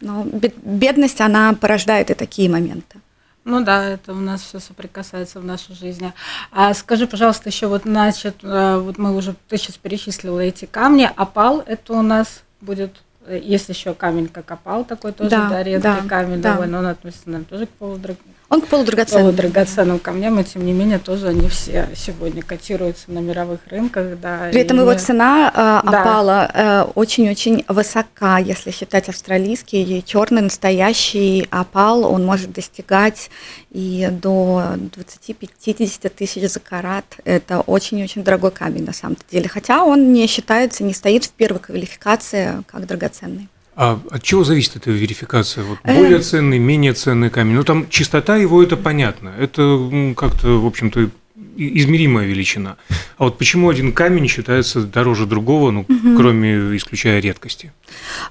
Но 0.00 0.24
бедность, 0.62 1.20
она 1.20 1.54
порождает 1.54 2.10
и 2.10 2.14
такие 2.14 2.48
моменты. 2.48 3.00
Ну 3.44 3.64
да, 3.64 3.84
это 3.84 4.12
у 4.12 4.16
нас 4.16 4.42
все 4.42 4.60
соприкасается 4.60 5.40
в 5.40 5.44
нашей 5.44 5.74
жизни. 5.74 6.12
А 6.52 6.74
скажи, 6.74 7.06
пожалуйста, 7.06 7.48
еще 7.48 7.66
вот, 7.66 7.82
значит, 7.84 8.36
э, 8.42 8.78
вот 8.78 8.98
мы 8.98 9.16
уже, 9.16 9.34
ты 9.48 9.56
сейчас 9.56 9.76
перечислила 9.76 10.40
эти 10.40 10.66
камни, 10.66 11.10
опал 11.16 11.62
это 11.66 11.94
у 11.94 12.02
нас 12.02 12.42
будет 12.60 12.92
есть 13.28 13.68
еще 13.68 13.94
камень, 13.94 14.28
как 14.28 14.50
опал 14.50 14.84
такой 14.84 15.12
тоже, 15.12 15.30
да, 15.30 15.48
да 15.48 15.62
редкий 15.62 15.82
да, 15.82 16.02
камень 16.08 16.40
да. 16.40 16.52
довольно, 16.52 16.78
он 16.78 16.86
относится, 16.86 17.28
наверное, 17.28 17.48
тоже 17.48 17.66
к 17.66 17.70
полудрагоценным 17.70 18.35
он 18.48 18.60
к 18.60 18.68
полудрагоценным. 18.68 19.26
Полудрагоценным 19.26 19.98
камням, 19.98 20.38
и 20.38 20.44
тем 20.44 20.64
не 20.64 20.72
менее 20.72 20.98
тоже 20.98 21.28
они 21.28 21.48
все 21.48 21.88
сегодня 21.96 22.42
котируются 22.42 23.10
на 23.10 23.18
мировых 23.18 23.60
рынках. 23.66 24.18
Да, 24.20 24.48
При 24.52 24.60
этом 24.60 24.76
и... 24.76 24.80
его 24.80 24.94
цена 24.94 25.50
э, 25.52 25.90
да. 25.90 26.00
опала 26.00 26.50
э, 26.54 26.82
очень-очень 26.94 27.64
высока, 27.68 28.38
если 28.38 28.70
считать 28.70 29.08
австралийский, 29.08 30.02
черный 30.06 30.42
настоящий 30.42 31.48
опал, 31.50 32.04
он 32.04 32.24
может 32.24 32.52
достигать 32.52 33.30
и 33.70 34.08
до 34.12 34.62
20-50 34.96 36.08
тысяч 36.10 36.48
за 36.48 36.60
карат. 36.60 37.04
Это 37.24 37.60
очень-очень 37.60 38.22
дорогой 38.22 38.52
камень 38.52 38.84
на 38.84 38.92
самом 38.92 39.16
деле, 39.30 39.48
хотя 39.48 39.84
он 39.84 40.12
не 40.12 40.28
считается, 40.28 40.84
не 40.84 40.94
стоит 40.94 41.24
в 41.24 41.30
первой 41.30 41.58
квалификации 41.58 42.62
как 42.68 42.86
драгоценный. 42.86 43.48
А 43.76 44.00
от 44.10 44.22
чего 44.22 44.42
зависит 44.42 44.76
эта 44.76 44.90
верификация? 44.90 45.62
Вот 45.62 45.78
более 45.84 46.20
ценный, 46.20 46.58
менее 46.58 46.94
ценный 46.94 47.28
камень? 47.28 47.56
Ну, 47.56 47.62
там 47.62 47.88
чистота 47.90 48.36
его, 48.36 48.62
это 48.62 48.76
понятно. 48.76 49.34
Это 49.38 50.14
как-то, 50.16 50.58
в 50.58 50.66
общем-то, 50.66 51.10
измеримая 51.56 52.24
величина. 52.24 52.78
А 53.18 53.24
вот 53.24 53.36
почему 53.36 53.68
один 53.68 53.92
камень 53.92 54.28
считается 54.28 54.80
дороже 54.80 55.26
другого, 55.26 55.70
ну, 55.70 55.80
угу. 55.80 56.16
кроме 56.16 56.76
исключая 56.76 57.20
редкости? 57.20 57.70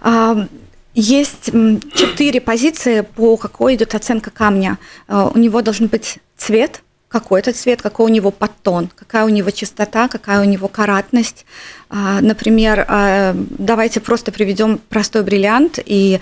А, 0.02 0.48
есть 0.96 1.52
четыре 1.94 2.42
позиции, 2.42 3.02
по 3.02 3.38
какой 3.38 3.75
идет 3.75 3.94
оценка 3.94 4.32
камня. 4.32 4.80
А, 5.08 5.28
у 5.28 5.38
него 5.38 5.62
должен 5.62 5.88
быть 5.88 6.18
цвет, 6.38 6.82
какой 7.08 7.42
это 7.42 7.54
цвет, 7.54 7.82
какой 7.82 8.08
у 8.08 8.14
него 8.14 8.32
подтон, 8.32 8.90
какая 8.94 9.25
у 9.25 9.30
него 9.30 9.52
чистота, 9.52 10.08
какая 10.08 10.42
у 10.42 10.46
него 10.46 10.68
каратность. 10.68 11.46
А, 11.89 12.22
например, 12.22 12.86
а, 12.88 13.36
давайте 13.36 14.00
просто 14.00 14.32
приведем 14.32 14.80
простой 14.89 15.24
бриллиант, 15.24 15.80
и 15.86 16.20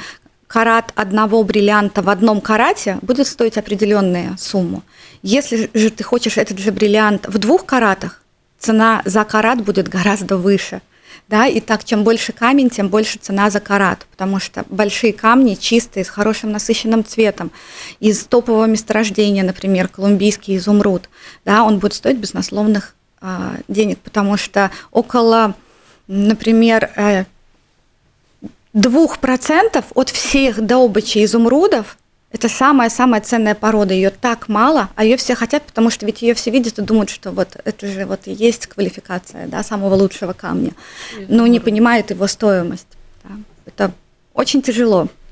карат 0.47 0.91
одного 0.95 1.43
бриллианта 1.43 2.01
в 2.01 2.09
одном 2.09 2.41
карате 2.41 2.99
будет 3.01 3.27
стоить 3.27 3.57
определенную 3.57 4.37
сумму. 4.37 4.83
Если 5.21 5.69
же 5.73 5.89
ты 5.89 6.03
хочешь 6.03 6.37
этот 6.37 6.59
же 6.59 6.71
бриллиант 6.71 7.27
в 7.27 7.37
двух 7.37 7.65
каратах, 7.65 8.21
цена 8.59 9.01
за 9.05 9.23
карат 9.23 9.63
будет 9.63 9.87
гораздо 9.87 10.37
выше– 10.37 10.81
да, 11.29 11.47
и 11.47 11.59
так, 11.59 11.83
чем 11.83 12.03
больше 12.03 12.31
камень, 12.31 12.69
тем 12.69 12.89
больше 12.89 13.17
цена 13.19 13.49
за 13.49 13.59
карат, 13.59 14.05
потому 14.11 14.39
что 14.39 14.65
большие 14.69 15.13
камни 15.13 15.55
чистые, 15.55 16.03
с 16.03 16.09
хорошим 16.09 16.51
насыщенным 16.51 17.05
цветом, 17.05 17.51
из 17.99 18.23
топового 18.25 18.65
месторождения, 18.65 19.43
например, 19.43 19.87
колумбийский 19.87 20.57
изумруд, 20.57 21.09
да, 21.45 21.63
он 21.63 21.79
будет 21.79 21.93
стоить 21.93 22.17
безусловных 22.17 22.89
э, 22.89 23.02
денег, 23.67 23.99
потому 23.99 24.37
что 24.37 24.71
около, 24.91 25.55
например, 26.07 26.91
э, 26.95 27.25
2% 28.73 29.85
от 29.93 30.09
всех 30.09 30.61
добычи 30.65 31.23
изумрудов 31.23 31.97
это 32.31 32.49
самая-самая 32.49 33.21
ценная 33.21 33.53
порода, 33.53 33.93
ее 33.93 34.09
так 34.09 34.49
мало, 34.49 34.89
а 34.95 35.03
ее 35.03 35.17
все 35.17 35.35
хотят, 35.35 35.61
потому 35.63 35.91
что 35.91 36.07
ведь 36.07 36.23
ее 36.23 36.33
все 36.33 36.49
видят 36.49 36.79
и 36.79 36.81
думают, 36.81 37.11
что 37.11 37.31
вот 37.31 37.57
это 37.63 37.87
же 37.87 38.05
вот 38.07 38.21
и 38.25 38.33
есть 38.33 38.65
квалификация 38.65 39.47
да, 39.47 39.61
самого 39.61 39.93
лучшего 39.93 40.33
камня, 40.33 40.71
но 41.27 41.45
не 41.45 41.59
понимают 41.59 42.09
его 42.09 42.25
стоимость. 42.25 42.87
Да. 43.23 43.35
Это 43.67 43.91
очень 44.33 44.63
тяжело 44.63 45.01
а 45.01 45.22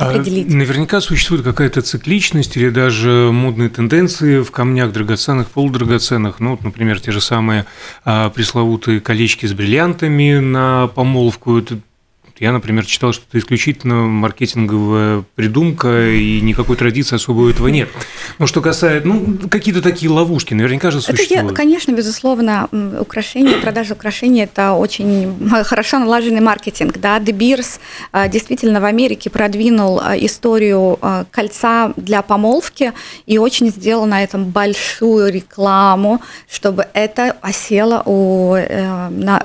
определить. 0.00 0.48
А 0.52 0.56
наверняка 0.56 1.00
существует 1.00 1.42
какая-то 1.42 1.82
цикличность 1.82 2.56
или 2.56 2.70
даже 2.70 3.30
модные 3.32 3.68
тенденции 3.68 4.42
в 4.42 4.50
камнях 4.50 4.92
драгоценных, 4.92 5.50
полудрагоценных. 5.50 6.40
Ну, 6.40 6.52
вот, 6.52 6.64
например, 6.64 7.00
те 7.00 7.12
же 7.12 7.20
самые 7.20 7.66
а, 8.04 8.30
пресловутые 8.30 9.00
колечки 9.00 9.46
с 9.46 9.52
бриллиантами 9.52 10.38
на 10.38 10.88
помолвку. 10.88 11.58
Это 11.58 11.78
я, 12.40 12.52
например, 12.52 12.86
читал, 12.86 13.12
что 13.12 13.24
это 13.28 13.38
исключительно 13.38 14.06
маркетинговая 14.06 15.24
придумка, 15.34 16.08
и 16.10 16.40
никакой 16.40 16.76
традиции 16.76 17.16
особо 17.16 17.40
у 17.40 17.48
этого 17.50 17.68
нет. 17.68 17.90
Но 18.38 18.46
что 18.46 18.62
касается, 18.62 19.06
ну, 19.06 19.36
какие-то 19.48 19.82
такие 19.82 20.10
ловушки, 20.10 20.54
наверняка 20.54 20.90
же 20.90 21.02
существуют. 21.02 21.44
Это, 21.44 21.54
конечно, 21.54 21.92
безусловно, 21.92 22.68
украшения, 22.98 23.58
продажа 23.58 23.92
украшений– 23.92 24.42
это 24.44 24.72
очень 24.72 25.36
хорошо 25.64 25.98
налаженный 25.98 26.40
маркетинг. 26.40 26.96
Да? 26.98 27.18
De 27.18 27.32
Beers 27.32 27.78
а, 28.10 28.26
действительно 28.26 28.80
в 28.80 28.86
Америке 28.86 29.28
продвинул 29.28 30.00
а, 30.00 30.16
историю 30.16 30.98
а, 31.02 31.26
кольца 31.30 31.92
для 31.96 32.22
помолвки 32.22 32.94
и 33.26 33.36
очень 33.36 33.68
сделал 33.68 34.06
на 34.06 34.24
этом 34.24 34.46
большую 34.46 35.30
рекламу, 35.30 36.22
чтобы 36.50 36.86
это 36.94 37.36
осело 37.42 38.02
у, 38.06 38.54
э, 38.54 39.08
на, 39.10 39.42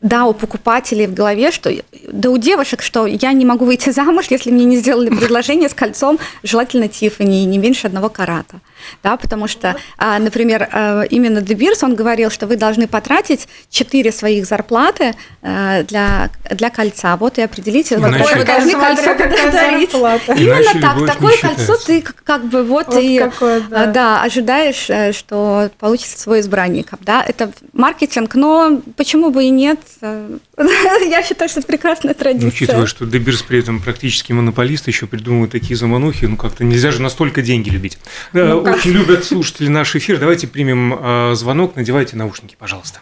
да, 0.00 0.24
у 0.24 0.32
покупателей 0.32 1.06
в 1.06 1.12
голове, 1.12 1.50
что 1.50 1.70
да 2.10 2.29
у 2.30 2.38
девушек, 2.38 2.82
что 2.82 3.06
я 3.06 3.32
не 3.32 3.44
могу 3.44 3.64
выйти 3.64 3.90
замуж, 3.90 4.26
если 4.30 4.50
мне 4.50 4.64
не 4.64 4.76
сделали 4.76 5.08
предложение 5.10 5.68
с 5.68 5.74
кольцом, 5.74 6.18
желательно 6.42 6.88
Тиффани, 6.88 7.44
не 7.44 7.58
меньше 7.58 7.86
одного 7.86 8.08
карата 8.08 8.60
да, 9.02 9.16
потому 9.16 9.48
что, 9.48 9.76
а, 9.98 10.18
например, 10.18 10.68
а, 10.72 11.02
именно 11.02 11.40
Дебирс, 11.40 11.82
он 11.82 11.94
говорил, 11.94 12.30
что 12.30 12.46
вы 12.46 12.56
должны 12.56 12.86
потратить 12.86 13.48
4 13.70 14.12
своих 14.12 14.46
зарплаты 14.46 15.14
а, 15.42 15.82
для, 15.84 16.30
для 16.50 16.70
кольца, 16.70 17.16
вот 17.16 17.38
и 17.38 17.42
определите, 17.42 17.96
Иначе... 17.96 18.18
какое 18.18 18.36
вы 18.36 18.44
должны 18.44 18.72
кольцо 18.72 19.14
подарить. 19.14 19.94
Именно 19.94 20.80
так, 20.80 21.14
такое 21.14 21.36
кольцо 21.40 21.76
ты 21.76 22.02
как 22.02 22.44
бы 22.46 22.62
вот, 22.62 22.88
вот 22.88 23.02
и 23.02 23.18
какое, 23.18 23.60
да. 23.60 23.86
да, 23.86 24.22
ожидаешь, 24.22 24.88
э, 24.88 25.12
что 25.12 25.70
получится 25.78 26.18
свой 26.18 26.40
избранник, 26.40 26.90
да, 27.00 27.24
это 27.26 27.52
маркетинг, 27.72 28.34
но 28.34 28.80
почему 28.96 29.30
бы 29.30 29.44
и 29.44 29.50
нет, 29.50 29.80
я 30.00 31.22
считаю, 31.22 31.48
что 31.48 31.60
это 31.60 31.66
прекрасная 31.66 32.14
традиция. 32.14 32.46
Ну, 32.46 32.48
учитывая, 32.48 32.86
что 32.86 33.06
Дебирс 33.06 33.42
при 33.42 33.58
этом 33.60 33.80
практически 33.80 34.32
монополист, 34.32 34.88
еще 34.88 35.06
придумывает 35.06 35.52
такие 35.52 35.76
заманухи, 35.76 36.26
ну 36.26 36.36
как-то 36.36 36.64
нельзя 36.64 36.90
же 36.90 37.02
настолько 37.02 37.42
деньги 37.42 37.70
любить. 37.70 37.98
Ну, 38.32 38.62
очень 38.70 38.92
любят 38.92 39.24
слушатели 39.24 39.68
наш 39.68 39.94
эфир. 39.96 40.18
Давайте 40.18 40.46
примем 40.46 40.94
э, 40.94 41.34
звонок. 41.34 41.76
Надевайте 41.76 42.16
наушники, 42.16 42.56
пожалуйста. 42.58 43.00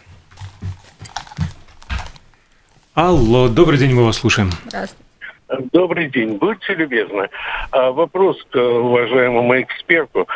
Алло, 2.93 3.47
добрый 3.47 3.77
день, 3.77 3.93
мы 3.93 4.03
вас 4.03 4.17
слушаем. 4.17 4.51
Здравствуйте. 4.65 5.09
Добрый 5.71 6.09
день. 6.09 6.37
Будьте 6.37 6.75
любезны. 6.75 7.29
А, 7.71 7.91
вопрос 7.91 8.37
к 8.51 8.55
уважаемому 8.55 9.59
эксперту. 9.61 10.27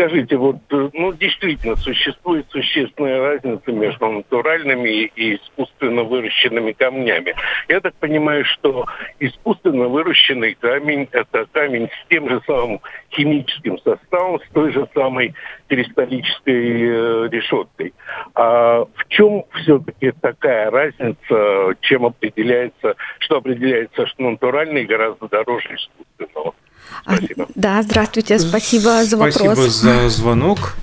Скажите, 0.00 0.36
вот, 0.36 0.56
ну, 0.70 1.12
действительно, 1.12 1.76
существует 1.76 2.46
существенная 2.50 3.20
разница 3.20 3.70
между 3.70 4.06
натуральными 4.06 5.10
и 5.14 5.36
искусственно 5.36 6.04
выращенными 6.04 6.72
камнями. 6.72 7.34
Я 7.68 7.80
так 7.80 7.94
понимаю, 7.94 8.44
что 8.46 8.86
искусственно 9.18 9.88
выращенный 9.88 10.54
камень– 10.54 11.08
это 11.12 11.46
камень 11.52 11.88
с 11.88 12.08
тем 12.08 12.28
же 12.30 12.40
самым 12.46 12.80
химическим 13.10 13.78
составом, 13.78 14.40
с 14.40 14.52
той 14.52 14.72
же 14.72 14.88
самой 14.94 15.34
кристаллической 15.68 16.82
э, 16.82 17.28
решеткой. 17.30 17.92
А 18.34 18.84
в 18.84 19.08
чем 19.08 19.44
все-таки 19.60 20.12
такая 20.12 20.70
разница, 20.70 21.74
чем 21.82 22.06
определяется, 22.06 22.94
что 23.18 23.36
определяется, 23.36 24.06
что 24.06 24.30
натуральный 24.30 24.86
гораздо 24.86 25.28
дороже 25.28 25.74
искусственного? 25.74 26.54
Спасибо. 27.02 27.48
Да, 27.54 27.82
здравствуйте, 27.82 28.38
спасибо 28.38 29.04
за 29.04 29.16
вопрос. 29.16 29.34
Спасибо 29.34 29.68
за 29.68 30.08
звонок. 30.08 30.74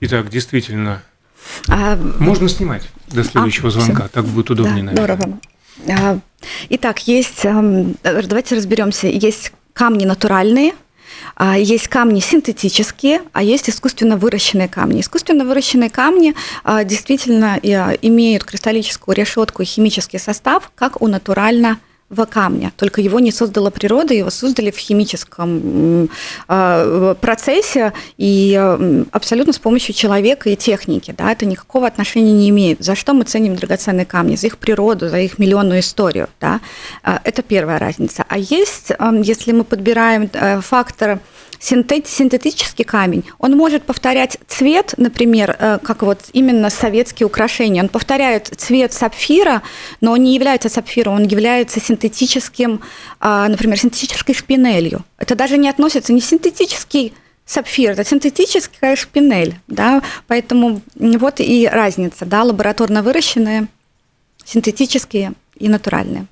Итак, 0.00 0.30
действительно, 0.30 1.02
а, 1.68 1.96
можно 1.96 2.48
снимать 2.48 2.88
до 3.08 3.24
следующего 3.24 3.68
а, 3.68 3.70
звонка, 3.70 4.04
все. 4.04 4.12
так 4.12 4.24
будет 4.26 4.50
удобнее, 4.50 4.84
да, 4.84 4.92
наверное. 4.92 5.16
Здорово. 5.16 5.38
А, 5.88 6.18
итак, 6.68 7.06
есть, 7.06 7.42
давайте 7.42 8.54
разберемся, 8.54 9.06
есть 9.06 9.52
камни 9.72 10.04
натуральные, 10.04 10.74
а, 11.34 11.58
есть 11.58 11.88
камни 11.88 12.20
синтетические, 12.20 13.22
а 13.32 13.42
есть 13.42 13.70
искусственно 13.70 14.16
выращенные 14.16 14.68
камни. 14.68 15.00
Искусственно 15.00 15.44
выращенные 15.44 15.90
камни 15.90 16.34
действительно 16.84 17.58
имеют 17.62 18.44
кристаллическую 18.44 19.16
решетку 19.16 19.62
и 19.62 19.64
химический 19.64 20.18
состав, 20.18 20.70
как 20.74 21.00
у 21.02 21.08
натурально 21.08 21.78
камня, 22.26 22.72
только 22.76 23.00
его 23.00 23.20
не 23.20 23.30
создала 23.30 23.70
природа, 23.70 24.14
его 24.14 24.30
создали 24.30 24.70
в 24.70 24.78
химическом 24.78 26.08
э, 26.48 27.14
процессе 27.20 27.92
и 28.16 28.56
э, 28.58 29.04
абсолютно 29.12 29.52
с 29.52 29.58
помощью 29.58 29.94
человека 29.94 30.48
и 30.48 30.56
техники. 30.56 31.14
Да, 31.16 31.30
это 31.30 31.44
никакого 31.46 31.86
отношения 31.86 32.32
не 32.32 32.48
имеет. 32.50 32.82
За 32.82 32.94
что 32.94 33.12
мы 33.12 33.24
ценим 33.24 33.56
драгоценные 33.56 34.06
камни? 34.06 34.36
За 34.36 34.46
их 34.46 34.58
природу, 34.58 35.08
за 35.08 35.20
их 35.20 35.38
миллионную 35.38 35.80
историю. 35.80 36.28
Да? 36.40 36.60
Э, 37.04 37.18
это 37.24 37.42
первая 37.42 37.78
разница. 37.78 38.24
А 38.28 38.38
есть, 38.38 38.90
если 39.22 39.52
мы 39.52 39.64
подбираем 39.64 40.30
фактор 40.62 41.20
синтет, 41.58 42.06
синтетический 42.06 42.84
камень, 42.84 43.24
он 43.38 43.56
может 43.56 43.84
повторять 43.84 44.38
цвет, 44.46 44.94
например, 44.96 45.56
э, 45.58 45.78
как 45.82 46.02
вот 46.02 46.20
именно 46.32 46.70
советские 46.70 47.26
украшения. 47.26 47.82
Он 47.82 47.88
повторяет 47.88 48.50
цвет 48.56 48.92
сапфира, 48.92 49.62
но 50.00 50.12
он 50.12 50.22
не 50.22 50.34
является 50.34 50.68
сапфиром, 50.68 51.14
он 51.14 51.24
является 51.24 51.80
синтетическим, 51.80 52.80
а, 53.20 53.48
например, 53.48 53.78
синтетической 53.78 54.34
шпинелью. 54.34 55.04
Это 55.18 55.34
даже 55.34 55.58
не 55.58 55.68
относится 55.68 56.12
не 56.12 56.20
синтетический 56.20 57.14
сапфир, 57.44 57.92
это 57.92 58.04
синтетическая 58.04 58.94
шпинель, 58.94 59.58
да, 59.68 60.02
поэтому 60.26 60.82
вот 60.94 61.40
и 61.40 61.66
разница, 61.66 62.26
да, 62.26 62.42
лабораторно 62.42 63.02
выращенные, 63.02 63.68
синтетические 64.44 65.32
и 65.56 65.68
натуральные. 65.68 66.26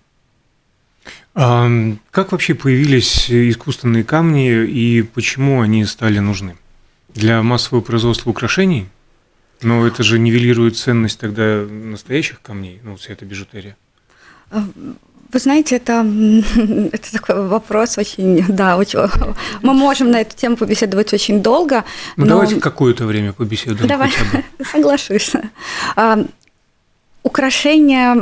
А 1.39 1.69
как 2.11 2.33
вообще 2.33 2.55
появились 2.55 3.31
искусственные 3.31 4.05
камни 4.05 4.65
и 4.65 5.03
почему 5.03 5.61
они 5.61 5.85
стали 5.85 6.19
нужны? 6.19 6.57
Для 7.15 7.43
массового 7.43 7.83
производства 7.85 8.31
украшений? 8.31 8.89
Но 9.61 9.87
это 9.87 10.03
же 10.03 10.19
нивелирует 10.19 10.79
ценность 10.79 11.21
тогда 11.21 11.67
настоящих 11.69 12.41
камней, 12.41 12.81
ну, 12.83 12.97
вся 12.97 13.13
эта 13.13 13.27
бижутерия. 13.27 13.77
А, 14.51 14.65
вы 15.31 15.39
знаете, 15.39 15.77
это, 15.77 16.01
это 16.93 17.13
такой 17.13 17.47
вопрос 17.47 17.99
очень, 17.99 18.43
да, 18.49 18.79
очень, 18.79 18.99
мы 19.61 19.75
можем 19.75 20.11
на 20.11 20.23
эту 20.23 20.35
тему 20.35 20.57
побеседовать 20.57 21.13
очень 21.13 21.43
долго. 21.43 21.85
Ну, 22.17 22.25
но... 22.25 22.31
давайте 22.31 22.61
какое-то 22.61 23.05
время 23.05 23.35
побеседуем 23.35 23.89
Давай, 23.89 24.11
соглашусь. 24.73 25.33
Украшение 27.27 28.15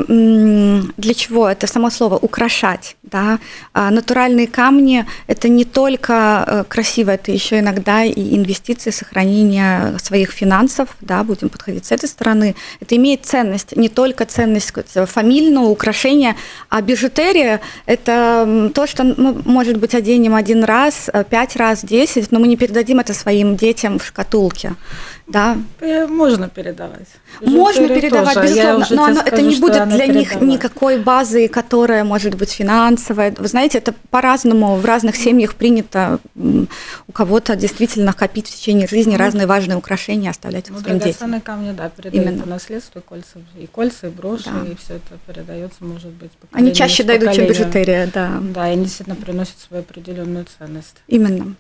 для 0.97 1.15
чего? 1.15 1.47
Это 1.47 1.67
само 1.67 1.91
слово 1.91 2.17
украшать. 2.17 2.97
Да? 3.03 3.39
А 3.75 3.91
натуральные 3.91 4.47
камни 4.47 5.05
это 5.27 5.51
не 5.51 5.67
только 5.67 6.45
э, 6.47 6.65
красиво, 6.67 7.11
это 7.11 7.31
еще 7.31 7.59
иногда 7.59 8.03
и 8.03 8.35
инвестиции, 8.35 8.91
сохранение 8.91 9.99
своих 9.99 10.31
финансов, 10.31 10.97
да, 11.03 11.23
будем 11.23 11.51
подходить 11.51 11.85
с 11.85 11.93
этой 11.93 12.09
стороны. 12.09 12.55
Это 12.81 12.97
имеет 12.97 13.27
ценность, 13.27 13.77
не 13.77 13.91
только 13.91 14.25
ценность 14.25 14.73
фамильного 15.07 15.67
украшения, 15.67 16.35
а 16.71 16.81
бижутерия 16.81 17.61
это 17.85 18.73
то, 18.75 18.87
что 18.87 19.05
мы, 19.05 19.43
может 19.45 19.77
быть, 19.77 19.95
оденем 19.95 20.35
один 20.35 20.65
раз, 20.65 21.11
э, 21.13 21.25
пять 21.29 21.57
раз, 21.57 21.85
десять, 21.85 22.33
но 22.33 22.41
мы 22.41 22.49
не 22.49 22.57
передадим 22.57 23.01
это 23.01 23.13
своим 23.13 23.57
детям 23.57 23.99
в 23.99 24.07
шкатулке. 24.07 24.77
Да. 25.26 25.57
Э, 25.81 26.07
можно 26.07 26.49
передавать. 26.49 27.09
Можно 27.40 27.88
передавать, 27.88 28.35
тоже. 28.35 28.46
безусловно, 28.46 28.87
но 28.90 29.05
оно, 29.05 29.20
скажу, 29.20 29.37
это 29.37 29.42
не 29.42 29.57
будет 29.57 29.88
для 29.88 30.07
них 30.07 30.40
никакой 30.40 30.99
базы, 30.99 31.49
которая 31.49 32.05
может 32.05 32.35
быть 32.35 32.51
финансовая. 32.51 33.35
Вы 33.37 33.49
знаете, 33.49 33.79
это 33.79 33.94
по-разному, 34.11 34.77
в 34.77 34.85
разных 34.85 35.16
семьях 35.16 35.55
принято 35.55 36.18
у 36.35 37.12
кого-то 37.12 37.57
действительно 37.57 38.12
копить 38.12 38.49
в 38.49 38.55
течение 38.55 38.87
жизни 38.87 39.12
ну, 39.12 39.18
разные 39.18 39.46
важные 39.46 39.79
украшения, 39.79 40.31
оставлять 40.31 40.68
ну, 40.68 40.79
своим 40.79 40.99
детям. 40.99 41.40
камни, 41.40 41.72
да, 41.72 41.88
передают 41.88 42.27
Именно. 42.27 42.42
по 42.42 42.49
наследству, 42.49 43.01
и 43.01 43.03
кольца, 43.03 43.38
и 43.59 43.66
кольца, 43.66 44.07
и 44.09 44.11
броши, 44.11 44.44
да. 44.46 44.70
и 44.70 44.77
все 44.77 44.94
это 44.96 45.18
передается, 45.27 45.85
может 45.85 46.11
быть, 46.11 46.33
Они 46.53 46.75
чаще 46.75 47.03
дойдут, 47.03 47.33
чем 47.33 47.46
бижутерия, 47.46 48.11
да. 48.12 48.40
Да, 48.40 48.68
и 48.68 48.72
они 48.72 48.85
действительно 48.85 49.16
приносят 49.16 49.59
свою 49.59 49.83
определенную 49.83 50.46
ценность. 50.59 50.96
Именно. 51.07 51.55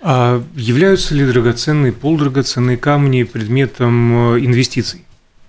А 0.00 0.42
являются 0.54 1.14
ли 1.14 1.26
драгоценные, 1.26 1.92
полудрагоценные 1.92 2.76
камни 2.76 3.24
предметом 3.24 4.34
э, 4.34 4.40
инвестиций? 4.40 5.04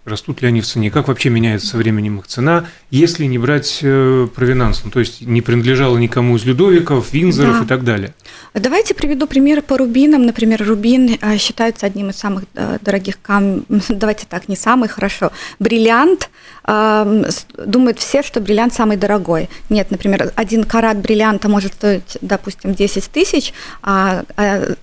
Растут 0.09 0.41
ли 0.41 0.47
они 0.47 0.61
в 0.61 0.65
цене? 0.65 0.91
Как 0.91 1.07
вообще 1.07 1.29
меняется 1.29 1.67
со 1.67 1.77
временем 1.77 2.19
их 2.19 2.27
цена, 2.27 2.65
если 2.89 3.25
не 3.25 3.37
брать 3.37 3.79
э, 3.81 4.27
провинанс? 4.33 4.81
Ну, 4.83 4.91
то 4.91 4.99
есть 4.99 5.21
не 5.21 5.41
принадлежало 5.41 5.97
никому 5.97 6.35
из 6.35 6.45
Людовиков, 6.45 7.13
Винзоров 7.13 7.59
да. 7.59 7.63
и 7.63 7.67
так 7.67 7.83
далее. 7.83 8.13
Давайте 8.53 8.93
приведу 8.93 9.27
примеры 9.27 9.61
по 9.61 9.77
рубинам. 9.77 10.25
Например, 10.25 10.63
рубин 10.65 11.17
э, 11.21 11.37
считается 11.37 11.85
одним 11.85 12.09
из 12.09 12.17
самых 12.17 12.45
дорогих 12.81 13.21
камней. 13.21 13.63
Давайте 13.89 14.25
так, 14.27 14.47
не 14.47 14.55
самый, 14.55 14.89
хорошо. 14.89 15.31
Бриллиант 15.59 16.29
думают 16.65 17.99
все, 17.99 18.21
что 18.21 18.41
бриллиант 18.41 18.73
самый 18.73 18.97
дорогой. 18.97 19.49
Нет, 19.69 19.89
например, 19.89 20.31
один 20.35 20.65
карат 20.65 20.99
бриллианта 20.99 21.49
может 21.49 21.73
стоить, 21.73 22.17
допустим, 22.21 22.75
10 22.75 23.05
тысяч, 23.05 23.53
а, 23.81 24.23
а 24.37 24.75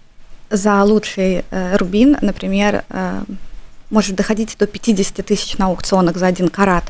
за 0.51 0.83
лучший 0.85 1.45
э, 1.51 1.77
рубин, 1.77 2.17
например, 2.21 2.85
э, 2.89 3.23
может 3.91 4.17
доходить 4.17 4.57
до 4.59 4.67
50 4.67 5.25
тысяч 5.25 5.59
на 5.59 5.67
аукционах 5.67 6.17
за 6.17 6.27
один 6.27 6.49
карат. 6.49 6.85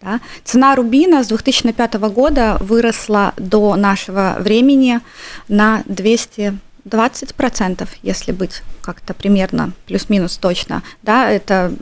Да? 0.00 0.20
Цена 0.44 0.74
рубина 0.74 1.22
с 1.22 1.28
2005 1.28 1.94
года 1.94 2.56
выросла 2.60 3.34
до 3.36 3.76
нашего 3.76 4.36
времени 4.38 5.00
на 5.48 5.82
200 5.86 6.58
20%, 6.84 7.88
если 8.02 8.32
быть 8.32 8.62
как-то 8.82 9.14
примерно 9.14 9.72
плюс-минус 9.86 10.36
точно, 10.36 10.82
да, 11.02 11.30
это, 11.30 11.72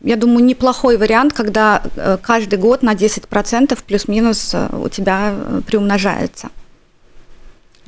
я 0.00 0.16
думаю, 0.16 0.44
неплохой 0.44 0.96
вариант, 0.96 1.34
когда 1.34 1.82
э, 1.96 2.16
каждый 2.22 2.58
год 2.58 2.82
на 2.82 2.94
10% 2.94 3.78
плюс-минус 3.86 4.52
э, 4.54 4.68
у 4.72 4.88
тебя 4.88 5.34
э, 5.34 5.60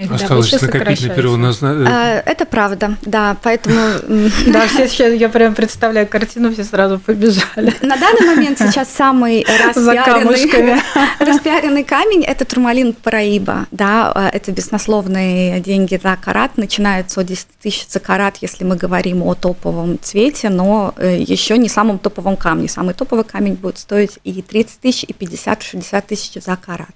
приумножается. 0.09 0.57
Осталось 0.57 0.63
накопить 0.63 1.03
на 1.03 1.15
первоначальное. 1.15 1.89
А, 1.89 2.23
это 2.25 2.47
правда, 2.47 2.97
да, 3.03 3.37
поэтому... 3.43 3.81
Да, 4.47 4.67
все 4.67 4.89
сейчас, 4.89 5.15
я 5.15 5.29
прям 5.29 5.55
представляю 5.55 6.07
картину, 6.07 6.53
все 6.53 6.65
сразу 6.65 6.99
побежали. 6.99 7.75
На 7.83 7.97
данный 7.97 8.35
момент 8.35 8.59
сейчас 8.61 8.89
самый 8.91 9.45
распиаренный, 9.45 10.81
распиаренный 11.19 11.85
камень– 11.85 12.25
это 12.27 12.45
турмалин 12.45 12.93
Параиба, 12.93 13.67
да, 13.71 14.13
а, 14.15 14.29
это 14.29 14.53
беснословные 14.53 15.61
деньги 15.61 15.99
за 16.03 16.17
карат, 16.17 16.57
начинается 16.57 17.21
от 17.21 17.27
10 17.27 17.47
тысяч 17.63 17.87
за 17.89 18.01
карат, 18.01 18.39
если 18.41 18.65
мы 18.65 18.77
говорим 18.77 19.23
о 19.23 19.35
топовом 19.35 19.99
цвете, 20.01 20.49
но 20.49 20.95
э, 20.97 21.19
еще 21.21 21.59
не 21.59 21.69
самом 21.69 21.99
топовом 21.99 22.37
камне. 22.37 22.69
Самый 22.69 22.95
топовый 22.95 23.25
камень 23.25 23.55
будет 23.55 23.79
стоить 23.79 24.19
и 24.25 24.43
30 24.43 24.81
тысяч, 24.81 25.05
и 25.05 25.13
50-60 25.13 26.05
тысяч 26.07 26.43
за 26.43 26.57
карат. 26.57 26.95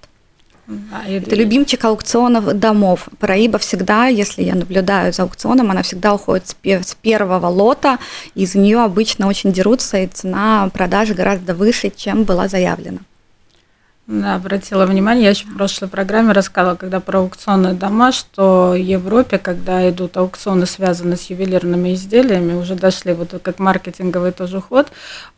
А, 0.67 1.09
это 1.09 1.35
любимчик 1.35 1.85
аукционов 1.85 2.53
домов. 2.59 3.09
Параиба 3.19 3.59
всегда, 3.59 4.07
если 4.07 4.43
я 4.43 4.55
наблюдаю 4.55 5.13
за 5.13 5.25
аукционом, 5.25 5.71
она 5.71 5.83
всегда 5.83 6.15
уходит 6.15 6.55
с 6.65 6.95
первого 6.95 7.47
лота, 7.49 7.99
и 8.35 8.47
за 8.47 8.59
нее 8.59 8.81
обычно 8.81 9.29
очень 9.29 9.53
дерутся, 9.53 9.99
и 9.99 10.07
цена 10.07 10.71
продажи 10.73 11.15
гораздо 11.15 11.55
выше, 11.55 11.93
чем 11.95 12.25
была 12.25 12.49
заявлена. 12.49 12.99
Да, 14.07 14.35
обратила 14.35 14.85
внимание, 14.85 15.25
я 15.25 15.31
еще 15.31 15.47
в 15.47 15.57
прошлой 15.57 15.89
программе 15.89 16.33
рассказывала, 16.33 16.77
когда 16.77 17.01
про 17.01 17.21
аукционные 17.21 17.73
дома, 17.73 18.13
что 18.13 18.73
в 18.73 18.79
Европе, 18.79 19.39
когда 19.39 19.89
идут 19.89 20.19
аукционы, 20.19 20.67
связанные 20.67 21.17
с 21.17 21.31
ювелирными 21.31 21.95
изделиями, 21.95 22.53
уже 22.53 22.75
дошли 22.75 23.15
вот 23.15 23.41
как 23.43 23.59
маркетинговый 23.59 24.33
тоже 24.33 24.61
ход, 24.61 24.89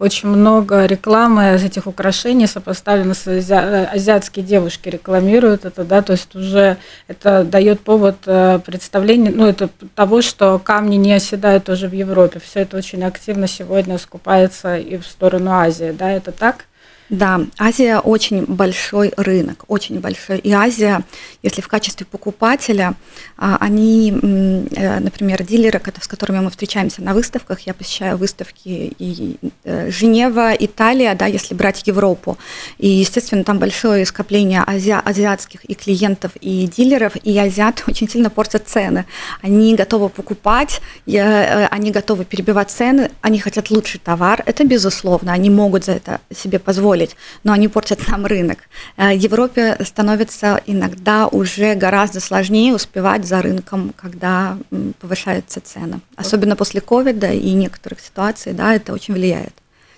очень 0.01 0.31
много 0.31 0.85
рекламы 0.87 1.55
из 1.55 1.63
этих 1.63 1.87
украшений 1.87 2.49
сопоставлено 2.49 3.15
с 3.15 3.29
ази... 3.29 3.53
азиатские 3.53 4.45
девушки 4.45 4.89
рекламируют 4.89 5.65
это, 5.65 5.85
да, 5.85 6.03
то 6.03 6.15
есть 6.15 6.35
уже 6.35 6.77
это 7.07 7.45
дает 7.45 7.83
повод 7.83 8.17
э, 8.27 8.59
представления, 8.67 9.31
ну, 9.31 9.47
это 9.47 9.69
того, 9.95 10.23
что 10.23 10.59
камни 10.59 10.97
не 10.97 11.13
оседают 11.13 11.63
тоже 11.63 11.87
в 11.87 11.93
Европе. 11.93 12.41
Все 12.41 12.63
это 12.63 12.77
очень 12.79 13.05
активно 13.05 13.47
сегодня 13.47 13.97
скупается 13.97 14.77
и 14.77 14.97
в 14.97 15.07
сторону 15.07 15.53
Азии, 15.53 15.95
да, 15.97 16.11
это 16.11 16.33
так? 16.33 16.65
Да, 17.09 17.41
Азия 17.57 18.01
очень 18.01 18.45
большой 18.47 19.13
рынок, 19.17 19.65
очень 19.69 20.01
большой. 20.01 20.39
И 20.39 20.53
Азия, 20.53 21.05
если 21.43 21.61
в 21.61 21.69
качестве 21.69 22.05
покупателя, 22.05 22.95
а, 23.37 23.57
они, 23.61 24.13
э, 24.13 24.99
например, 24.99 25.45
дилеры, 25.45 25.81
с 26.01 26.09
которыми 26.09 26.41
мы 26.41 26.51
встречаемся 26.51 27.03
на 27.03 27.15
выставках, 27.15 27.61
я 27.61 27.75
посещаю 27.75 28.17
выставки 28.17 28.93
и 28.99 29.37
э, 29.63 29.91
Женева, 29.91 30.53
Италия, 30.53 31.15
да, 31.15 31.27
если 31.27 31.55
брать 31.55 31.87
Европу. 31.87 32.39
И, 32.79 32.89
естественно, 32.89 33.45
там 33.45 33.61
большое 33.61 34.05
скопление 34.05 34.65
ази 34.67 34.91
азиатских 34.91 35.65
и 35.65 35.75
клиентов, 35.75 36.33
и 36.41 36.67
дилеров, 36.67 37.15
и 37.23 37.39
азиаты 37.39 37.85
очень 37.89 38.09
сильно 38.09 38.31
портят 38.31 38.67
цены. 38.67 39.05
Они 39.43 39.77
готовы 39.77 40.09
покупать, 40.09 40.81
э, 41.07 41.67
они 41.67 41.93
готовы 41.93 42.25
перебивать 42.25 42.71
цены, 42.71 43.11
они 43.21 43.39
хотят 43.39 43.71
лучший 43.71 44.01
товар, 44.01 44.43
это 44.45 44.65
безусловно, 44.65 45.33
они 45.33 45.51
могут 45.51 45.85
за 45.85 45.93
это 45.93 46.21
себе 46.35 46.59
позволить 46.59 46.96
позволить, 46.97 47.17
но 47.45 47.53
они 47.53 47.69
портят 47.69 48.09
нам 48.09 48.27
рынок. 48.27 48.59
Э, 48.97 49.15
Европе 49.15 49.77
становится 49.85 50.61
иногда 50.67 51.27
уже 51.29 51.75
гораздо 51.75 52.21
сложнее 52.21 52.75
успевать 52.75 53.25
за 53.25 53.43
рынком, 53.43 53.93
когда 53.97 54.57
повышаются 55.01 55.61
цены. 55.61 56.01
Особенно 56.17 56.57
после 56.57 56.81
ковида 56.81 57.33
и 57.33 57.53
некоторых 57.53 58.01
ситуаций, 58.01 58.53
да, 58.53 58.75
это 58.75 58.93
очень 58.93 59.15
влияет. 59.15 59.53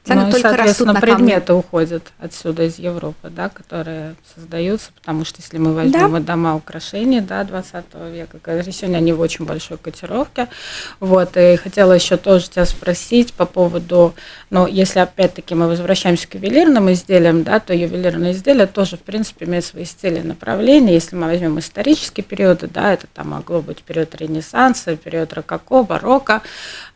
Цены 0.09 0.25
ну, 0.25 0.31
только 0.33 0.57
растут 0.57 0.87
на 0.87 0.95
предметы 0.95 1.49
камни. 1.49 1.61
уходят 1.61 2.13
отсюда 2.19 2.65
из 2.65 2.79
Европы, 2.79 3.29
да, 3.29 3.51
которые 3.51 4.15
создаются, 4.35 4.91
потому 4.95 5.27
что 5.27 5.43
если 5.43 5.59
мы 5.59 5.75
возьмем 5.75 6.13
да. 6.13 6.21
дома 6.21 6.57
украшений, 6.57 7.21
да, 7.21 7.45
20 7.45 7.85
века, 8.11 8.39
сегодня 8.73 8.97
они 8.97 9.13
в 9.13 9.21
очень 9.21 9.45
большой 9.45 9.77
котировке, 9.77 10.49
вот, 10.99 11.37
и 11.37 11.57
хотела 11.57 11.93
еще 11.93 12.17
тоже 12.17 12.49
тебя 12.49 12.65
спросить 12.65 13.35
по 13.35 13.45
поводу, 13.45 14.15
ну, 14.49 14.67
если 14.67 15.01
опять-таки 15.01 15.55
мы 15.55 15.69
возвращаемся 15.69 16.27
к 16.27 16.35
ювелирным 16.37 16.91
изделиям, 16.91 17.43
да, 17.43 17.61
то 17.61 17.75
ювелирные 17.75 18.33
изделия 18.33 18.67
тоже, 18.67 18.97
в 18.97 19.01
принципе, 19.01 19.45
имеют 19.45 19.67
свои 19.67 19.85
стили 19.85 20.21
направления, 20.21 20.95
если 20.95 21.17
мы 21.17 21.27
возьмем 21.27 21.59
исторические 21.59 22.25
периоды, 22.25 22.67
да, 22.67 22.95
это 22.95 23.07
там 23.13 23.31
могло 23.31 23.61
быть 23.61 23.83
период 23.83 24.15
Ренессанса, 24.15 24.97
период 24.97 25.35
Рококо, 25.35 25.83
барокко, 25.83 26.41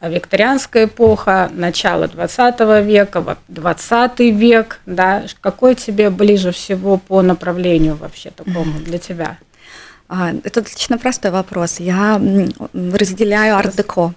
викторианская 0.01 0.87
эпоха, 0.87 1.51
начало 1.53 2.09
20 2.09 2.61
века, 2.87 3.02
20 3.49 4.21
век, 4.21 4.81
да, 4.87 5.25
какой 5.41 5.75
тебе 5.75 6.11
ближе 6.11 6.53
всего 6.53 6.97
по 6.97 7.23
направлению 7.23 7.97
вообще 7.97 8.31
такому 8.31 8.81
для 8.81 8.99
тебя? 8.99 9.39
А, 10.09 10.31
это 10.45 10.61
достаточно 10.61 10.99
простой 10.99 11.31
вопрос. 11.31 11.81
Я 11.81 12.21
разделяю 12.73 13.57
арт-деко. 13.57 14.13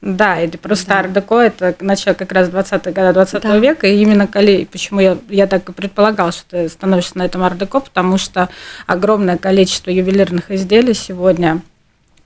Да, 0.00 0.40
или 0.40 0.56
просто 0.56 0.88
да. 0.88 1.00
арт-деко 1.00 1.40
это 1.40 1.74
начало 1.80 2.14
как 2.14 2.32
раз 2.32 2.48
20-х 2.48 2.90
годов 2.92 3.14
20 3.14 3.42
да. 3.42 3.58
века, 3.58 3.86
и 3.86 4.00
именно 4.00 4.26
коле... 4.26 4.64
почему 4.64 5.00
я, 5.00 5.18
я 5.28 5.46
так 5.46 5.68
и 5.68 5.72
предполагала, 5.72 6.32
что 6.32 6.44
ты 6.50 6.68
становишься 6.68 7.18
на 7.18 7.26
этом 7.26 7.42
арт-деко, 7.42 7.80
потому 7.80 8.16
что 8.16 8.48
огромное 8.86 9.36
количество 9.36 9.90
ювелирных 9.90 10.50
изделий 10.50 10.94
сегодня 10.94 11.60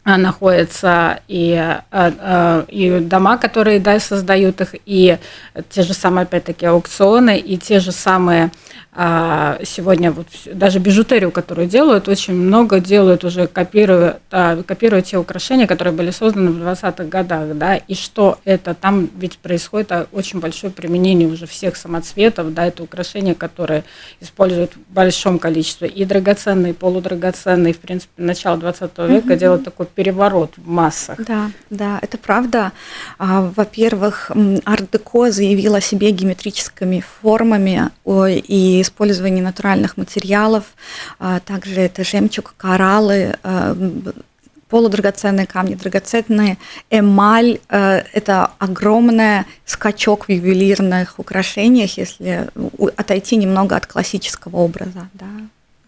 находятся 0.05 1.21
и, 1.29 1.55
а, 1.55 1.83
а, 1.91 2.65
и 2.69 3.01
дома, 3.01 3.39
которые 3.39 3.81
да, 3.81 3.99
создают 3.99 4.61
их, 4.61 4.75
и 4.85 5.19
те 5.71 5.83
же 5.83 5.95
самые, 5.95 6.25
опять-таки, 6.25 6.67
аукционы, 6.67 7.39
и 7.39 7.57
те 7.57 7.81
же 7.81 7.91
самые 7.91 8.51
а 8.97 9.59
сегодня 9.65 10.13
вот 10.13 10.29
даже 10.47 10.79
бижутерию, 10.79 11.31
которую 11.31 11.67
делают, 11.67 12.07
очень 12.07 12.35
много 12.35 12.79
делают 12.79 13.25
уже 13.25 13.47
копируя, 13.47 14.19
копируя 14.31 15.03
те 15.03 15.19
украшения, 15.19 15.67
которые 15.67 15.93
были 15.93 16.11
созданы 16.11 16.51
в 16.51 16.63
20-х 16.63 17.05
годах, 17.05 17.57
да, 17.57 17.77
и 17.77 17.95
что 17.95 18.39
это, 18.45 18.75
там 18.75 19.11
ведь 19.17 19.39
происходит 19.39 19.93
очень 20.13 20.39
большое 20.39 20.73
применение 20.73 21.29
уже 21.29 21.47
всех 21.47 21.77
самоцветов, 21.77 22.55
да, 22.55 22.67
это 22.67 22.83
украшения, 22.83 23.35
которые 23.35 23.83
используют 24.21 24.77
в 24.77 24.95
большом 24.95 25.39
количестве, 25.39 25.89
и 25.89 26.05
драгоценные, 26.05 26.73
и 26.73 26.77
полудрагоценные, 26.77 27.75
в 27.75 27.79
принципе, 27.79 28.13
начало 28.23 28.59
20 28.59 28.83
века 28.83 28.99
mm-hmm. 28.99 29.37
делают 29.37 29.65
такой 29.65 29.87
переворот 29.87 30.53
в 30.57 30.69
массах. 30.69 31.19
Да, 31.27 31.51
да, 31.71 31.99
это 32.01 32.17
правда. 32.17 32.73
Во-первых, 33.19 34.31
арт-деко 34.65 35.31
заявила 35.31 35.79
о 35.79 35.81
себе 35.81 36.13
геометрическими 36.13 37.05
формами 37.23 37.91
и 38.07 38.84
использование 38.85 39.43
натуральных 39.43 39.97
материалов, 39.97 40.65
а, 41.19 41.41
также 41.41 41.81
это 41.81 42.05
жемчуг, 42.05 42.55
кораллы, 42.57 43.37
а, 43.43 43.77
полудрагоценные 44.69 45.47
камни, 45.47 45.75
драгоценные, 45.75 46.59
эмаль. 46.91 47.59
А, 47.69 48.05
это 48.13 48.53
огромный 48.59 49.45
скачок 49.65 50.27
в 50.27 50.31
ювелирных 50.31 51.19
украшениях, 51.19 51.99
если 51.99 52.49
отойти 52.97 53.37
немного 53.37 53.77
от 53.77 53.87
классического 53.87 54.57
образа. 54.57 55.09
Да 55.15 55.27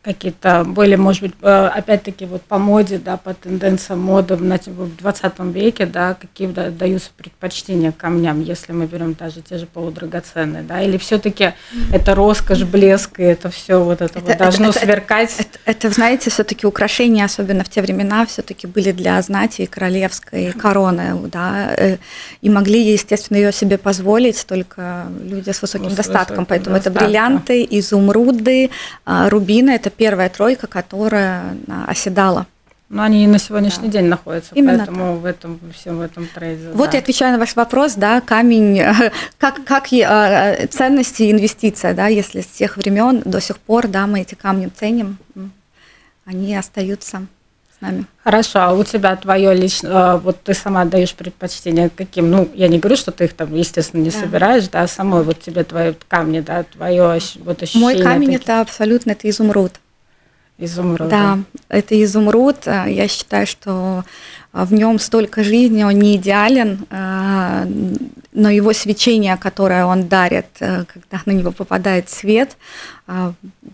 какие-то 0.07 0.63
были, 0.65 0.95
может 0.95 1.23
быть, 1.23 1.33
э, 1.43 1.71
опять-таки 1.75 2.27
вот 2.27 2.43
по 2.43 2.59
моде, 2.59 2.99
да, 2.99 3.17
по 3.17 3.35
тенденциям 3.35 3.99
моды 4.01 4.37
в, 4.37 4.41
в 4.41 4.97
20 4.97 5.33
веке, 5.53 5.85
да, 5.85 6.15
какие 6.15 6.47
да, 6.47 6.71
даются 6.71 7.11
предпочтения 7.17 7.91
камням, 7.91 8.41
если 8.41 8.73
мы 8.73 8.87
берем 8.87 9.15
даже 9.15 9.41
те 9.41 9.59
же 9.59 9.67
полудрагоценные, 9.67 10.63
да, 10.63 10.81
или 10.81 10.97
все-таки 10.97 11.45
mm-hmm. 11.45 11.95
это 11.95 12.15
роскошь, 12.15 12.63
блеск, 12.63 13.19
и 13.19 13.25
это 13.25 13.51
все 13.51 13.83
вот 13.83 14.01
это, 14.01 14.21
это 14.21 14.29
вот 14.29 14.39
должно 14.39 14.69
это, 14.69 14.79
сверкать. 14.79 15.35
Это, 15.41 15.59
это, 15.65 15.87
это 15.87 15.91
знаете, 15.91 16.31
все-таки 16.31 16.69
украшения, 16.69 17.25
особенно 17.25 17.65
в 17.65 17.69
те 17.69 17.83
времена, 17.83 18.27
все-таки 18.27 18.69
были 18.69 18.93
для 18.93 19.21
знати 19.23 19.63
и 19.63 19.67
королевской 19.67 20.53
короны, 20.53 21.29
да, 21.33 21.75
э, 21.77 21.97
и 22.43 22.49
могли, 22.49 22.93
естественно, 22.93 23.39
ее 23.39 23.53
себе 23.53 23.77
позволить 23.77 24.47
только 24.47 25.07
люди 25.21 25.51
с 25.51 25.61
высоким 25.61 25.89
ну, 25.89 25.97
достатком, 25.97 26.45
высоким 26.45 26.47
поэтому 26.47 26.77
достатком. 26.77 26.97
это 26.97 27.07
бриллианты, 27.07 27.67
изумруды, 27.69 28.71
а, 29.05 29.29
рубины, 29.29 29.71
это 29.71 29.91
первая 29.97 30.29
тройка, 30.29 30.67
которая 30.67 31.57
оседала. 31.87 32.47
Но 32.89 33.03
они 33.03 33.25
и 33.25 33.27
на 33.27 33.41
сегодняшний 33.41 33.89
да. 33.89 33.95
день 33.95 34.05
находятся, 34.07 34.55
Именно 34.55 34.79
поэтому 34.79 35.15
так. 35.15 35.23
в 35.23 35.25
этом 35.25 35.61
всем 35.75 35.99
в 35.99 36.01
этом 36.03 36.29
трейде. 36.29 36.71
Вот 36.73 36.91
да. 36.91 36.99
я 36.99 37.03
отвечаю 37.03 37.33
на 37.33 37.39
ваш 37.39 37.57
вопрос, 37.57 37.95
да, 37.95 38.21
камень, 38.21 38.81
как 39.39 39.65
как 39.65 39.93
э, 39.93 40.69
ценности 40.71 41.25
и 41.25 41.33
инвестиция, 41.33 41.95
да, 41.95 42.07
если 42.07 42.43
с 42.43 42.47
тех 42.47 42.77
времен 42.77 43.23
до 43.25 43.41
сих 43.41 43.59
пор, 43.59 43.89
да, 43.89 44.07
мы 44.07 44.21
эти 44.21 44.37
камни 44.37 44.69
ценим, 44.69 45.19
они 46.25 46.57
остаются 46.57 47.27
с 47.77 47.81
нами. 47.81 48.05
Хорошо, 48.23 48.61
а 48.61 48.73
у 48.73 48.85
тебя 48.85 49.17
твое 49.17 49.53
лично, 49.53 50.13
а, 50.13 50.17
вот 50.19 50.43
ты 50.43 50.55
сама 50.55 50.85
даешь 50.85 51.15
предпочтение 51.15 51.91
каким? 51.91 52.31
Ну, 52.31 52.49
я 52.55 52.69
не 52.69 52.79
говорю, 52.79 52.97
что 52.97 53.11
ты 53.11 53.25
их 53.25 53.35
там, 53.35 53.53
естественно, 53.55 54.01
не 54.01 54.11
да. 54.11 54.21
собираешь, 54.21 54.69
да, 54.69 54.83
а 54.83 54.89
самой 54.89 55.25
вот 55.25 55.41
тебе 55.41 55.65
твои 55.65 55.93
камни, 56.09 56.41
да, 56.41 56.63
твое 56.63 57.19
вот 57.41 57.63
ощущение. 57.63 57.95
Мой 57.95 58.03
камень 58.03 58.29
такие. 58.29 58.43
это 58.43 58.61
абсолютно 58.61 59.11
это 59.11 59.29
изумруд. 59.29 59.73
Изумруд. 60.59 61.09
Да, 61.09 61.39
это 61.69 62.03
изумруд. 62.03 62.67
А, 62.67 62.87
я 62.87 63.09
считаю, 63.09 63.47
что 63.47 64.05
в 64.53 64.73
нем 64.73 64.99
столько 64.99 65.45
жизни, 65.45 65.83
он 65.83 65.99
не 65.99 66.17
идеален, 66.17 66.87
но 68.33 68.49
его 68.49 68.73
свечение, 68.73 69.37
которое 69.37 69.85
он 69.85 70.09
дарит, 70.09 70.47
когда 70.59 71.21
на 71.27 71.33
него 71.33 71.53
попадает 71.53 72.09
свет, 72.09 72.57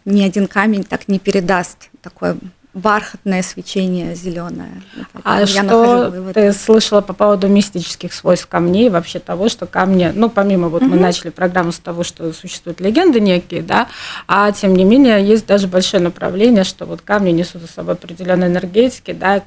ни 0.05 0.23
один 0.23 0.49
камень 0.49 0.83
так 0.83 1.07
не 1.07 1.21
передаст 1.21 1.89
такой 2.01 2.35
бархатное 2.75 3.43
свечение 3.43 4.15
зеленое. 4.15 4.83
А 5.25 5.41
я 5.41 5.47
что 5.47 6.33
ты 6.33 6.53
слышала 6.53 7.03
по 7.03 7.13
поводу 7.13 7.49
мистических 7.49 8.15
свойств 8.15 8.47
камней, 8.47 8.89
вообще 8.89 9.19
того, 9.19 9.51
что 9.51 9.67
камни, 9.67 10.11
ну, 10.15 10.31
помимо 10.31 10.69
вот 10.69 10.83
угу. 10.83 10.93
мы 10.93 10.97
начали 10.99 11.31
программу 11.31 11.73
с 11.73 11.79
того, 11.79 12.03
что 12.03 12.33
существуют 12.33 12.81
легенды 12.81 13.21
некие, 13.21 13.63
да, 13.63 13.89
а 14.27 14.53
тем 14.53 14.75
не 14.75 14.85
менее 14.85 15.23
есть 15.25 15.47
даже 15.47 15.69
большое 15.69 16.03
направление, 16.03 16.65
что 16.65 16.87
вот 16.87 17.03
камни 17.03 17.31
несут 17.31 17.61
за 17.61 17.69
собой 17.69 17.95
определенные 17.95 18.49
энергетики, 18.49 19.13
да, 19.13 19.43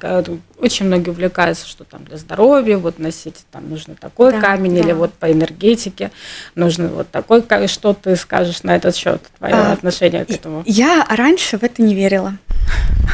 очень 0.58 0.86
многие 0.86 1.10
увлекаются, 1.10 1.66
что 1.66 1.84
там 1.84 2.04
для 2.04 2.16
здоровья, 2.16 2.78
вот 2.78 2.98
носить 2.98 3.44
там 3.50 3.68
нужно 3.68 3.96
такой 3.96 4.32
да, 4.32 4.40
камень, 4.40 4.74
да. 4.74 4.80
или 4.80 4.92
вот 4.92 5.12
по 5.14 5.30
энергетике 5.30 6.12
нужно 6.54 6.88
вот 6.88 7.10
такой, 7.10 7.42
что 7.66 7.92
ты 7.92 8.14
скажешь 8.14 8.62
на 8.62 8.76
этот 8.76 8.94
счет, 8.94 9.20
твое 9.38 9.54
а, 9.54 9.72
отношение 9.72 10.24
к 10.24 10.30
этому? 10.30 10.62
Я 10.64 11.04
раньше 11.10 11.58
в 11.58 11.64
это 11.64 11.82
не 11.82 11.94
верила. 11.94 12.34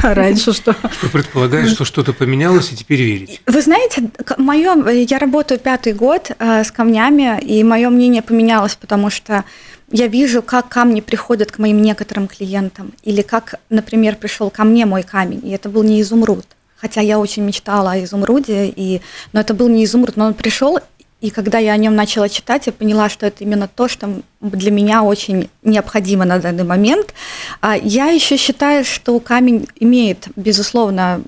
Раньше 0.13 0.53
что? 0.53 0.73
Что 0.73 1.09
предполагает, 1.09 1.69
что 1.69 1.85
что-то 1.85 2.13
поменялось 2.13 2.71
и 2.71 2.75
теперь 2.75 3.01
верить? 3.01 3.41
Вы 3.47 3.61
знаете, 3.61 4.09
мое, 4.37 4.89
я 4.89 5.17
работаю 5.17 5.59
пятый 5.59 5.93
год 5.93 6.31
э, 6.37 6.63
с 6.63 6.71
камнями, 6.71 7.39
и 7.41 7.63
мое 7.63 7.89
мнение 7.89 8.21
поменялось, 8.21 8.75
потому 8.75 9.09
что 9.09 9.45
я 9.91 10.07
вижу, 10.07 10.41
как 10.41 10.67
камни 10.67 11.01
приходят 11.01 11.51
к 11.51 11.59
моим 11.59 11.81
некоторым 11.81 12.27
клиентам, 12.27 12.93
или 13.03 13.21
как, 13.21 13.55
например, 13.69 14.15
пришел 14.17 14.49
ко 14.49 14.63
мне 14.63 14.85
мой 14.85 15.03
камень, 15.03 15.41
и 15.43 15.51
это 15.51 15.69
был 15.69 15.83
не 15.83 16.01
изумруд. 16.01 16.45
Хотя 16.75 16.99
я 16.99 17.17
очень 17.17 17.43
мечтала 17.43 17.91
о 17.91 18.03
изумруде, 18.03 18.65
и... 18.65 19.01
но 19.31 19.39
это 19.39 19.53
был 19.53 19.69
не 19.69 19.85
изумруд, 19.85 20.17
но 20.17 20.25
он 20.25 20.33
пришел, 20.33 20.79
и 21.23 21.29
когда 21.29 21.57
я 21.57 21.71
о 21.71 21.77
нем 21.77 21.95
начала 21.95 22.27
читать, 22.27 22.67
я 22.67 22.73
поняла, 22.73 23.07
что 23.07 23.25
это 23.25 23.45
именно 23.45 23.69
то, 23.69 23.87
что 23.87 24.09
для 24.41 24.71
меня 24.71 25.03
очень 25.03 25.49
необходимо 25.61 26.25
на 26.25 26.37
данный 26.37 26.65
момент. 26.65 27.13
А 27.61 27.77
я 27.77 28.07
еще 28.07 28.35
считаю, 28.35 28.83
что 28.83 29.17
камень 29.21 29.69
имеет, 29.79 30.27
безусловно, 30.35 31.21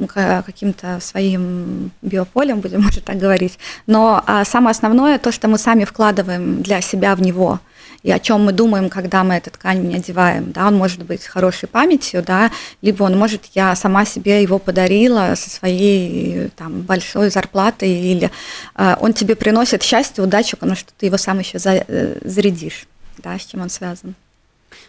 каким-то 0.45 0.99
своим 0.99 1.91
биополем, 2.01 2.59
будем 2.59 2.81
может 2.81 3.05
так 3.05 3.15
говорить, 3.17 3.57
но 3.87 4.21
а, 4.27 4.43
самое 4.43 4.71
основное 4.71 5.17
то, 5.17 5.31
что 5.31 5.47
мы 5.47 5.57
сами 5.57 5.85
вкладываем 5.85 6.61
для 6.61 6.81
себя 6.81 7.15
в 7.15 7.21
него– 7.21 7.61
и 8.05 8.11
о 8.11 8.19
чем 8.19 8.45
мы 8.45 8.51
думаем, 8.51 8.89
когда 8.89 9.23
мы 9.23 9.33
этот 9.33 9.57
камень 9.57 9.95
одеваем. 9.95 10.51
Да, 10.51 10.67
он 10.67 10.75
может 10.75 11.03
быть 11.03 11.25
хорошей 11.25 11.67
памятью, 11.67 12.21
да, 12.21 12.51
либо 12.83 13.01
он 13.01 13.17
может, 13.17 13.45
я 13.55 13.75
сама 13.75 14.05
себе 14.05 14.43
его 14.43 14.59
подарила 14.59 15.33
со 15.35 15.49
своей 15.49 16.49
там, 16.55 16.81
большой 16.81 17.31
зарплатой, 17.31 17.89
или 17.89 18.29
э, 18.75 18.95
он 18.99 19.13
тебе 19.13 19.35
приносит 19.35 19.81
счастье, 19.81 20.23
удачу, 20.23 20.55
потому 20.55 20.75
что 20.75 20.91
ты 20.95 21.07
его 21.07 21.17
сам 21.17 21.39
еще 21.39 21.57
за, 21.57 21.83
э, 21.87 22.19
зарядишь, 22.23 22.85
да, 23.17 23.39
с 23.39 23.45
чем 23.45 23.61
он 23.61 23.71
связан. 23.71 24.13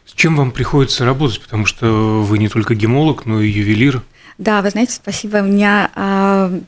С 0.05 0.13
чем 0.13 0.37
вам 0.37 0.51
приходится 0.51 1.07
работать, 1.07 1.41
потому 1.41 1.65
что 1.65 2.23
вы 2.23 2.37
не 2.37 2.51
только 2.51 2.75
гемолог, 2.75 3.25
но 3.25 3.41
и 3.41 3.49
ювелир? 3.49 4.03
Да, 4.39 4.61
вы 4.61 4.69
знаете, 4.69 4.93
спасибо. 4.93 5.39
У 5.39 5.45
меня 5.45 5.91
э, 5.95 6.61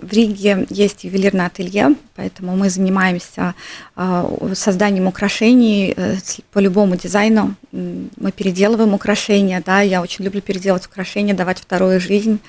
в 0.00 0.12
Риге 0.12 0.66
есть 0.70 1.04
ювелирное 1.04 1.46
ателье, 1.46 1.96
поэтому 2.16 2.56
мы 2.56 2.70
занимаемся 2.70 3.54
э, 3.94 4.52
созданием 4.54 5.06
украшений 5.06 5.92
э, 5.94 6.16
по 6.50 6.60
любому 6.60 6.96
дизайну. 6.96 7.56
Мы 7.72 8.32
переделываем 8.32 8.94
украшения, 8.94 9.62
да, 9.64 9.82
я 9.82 10.00
очень 10.00 10.24
люблю 10.24 10.40
переделывать 10.40 10.86
украшения, 10.86 11.34
давать 11.34 11.58
вторую 11.58 12.00
жизнь, 12.00 12.40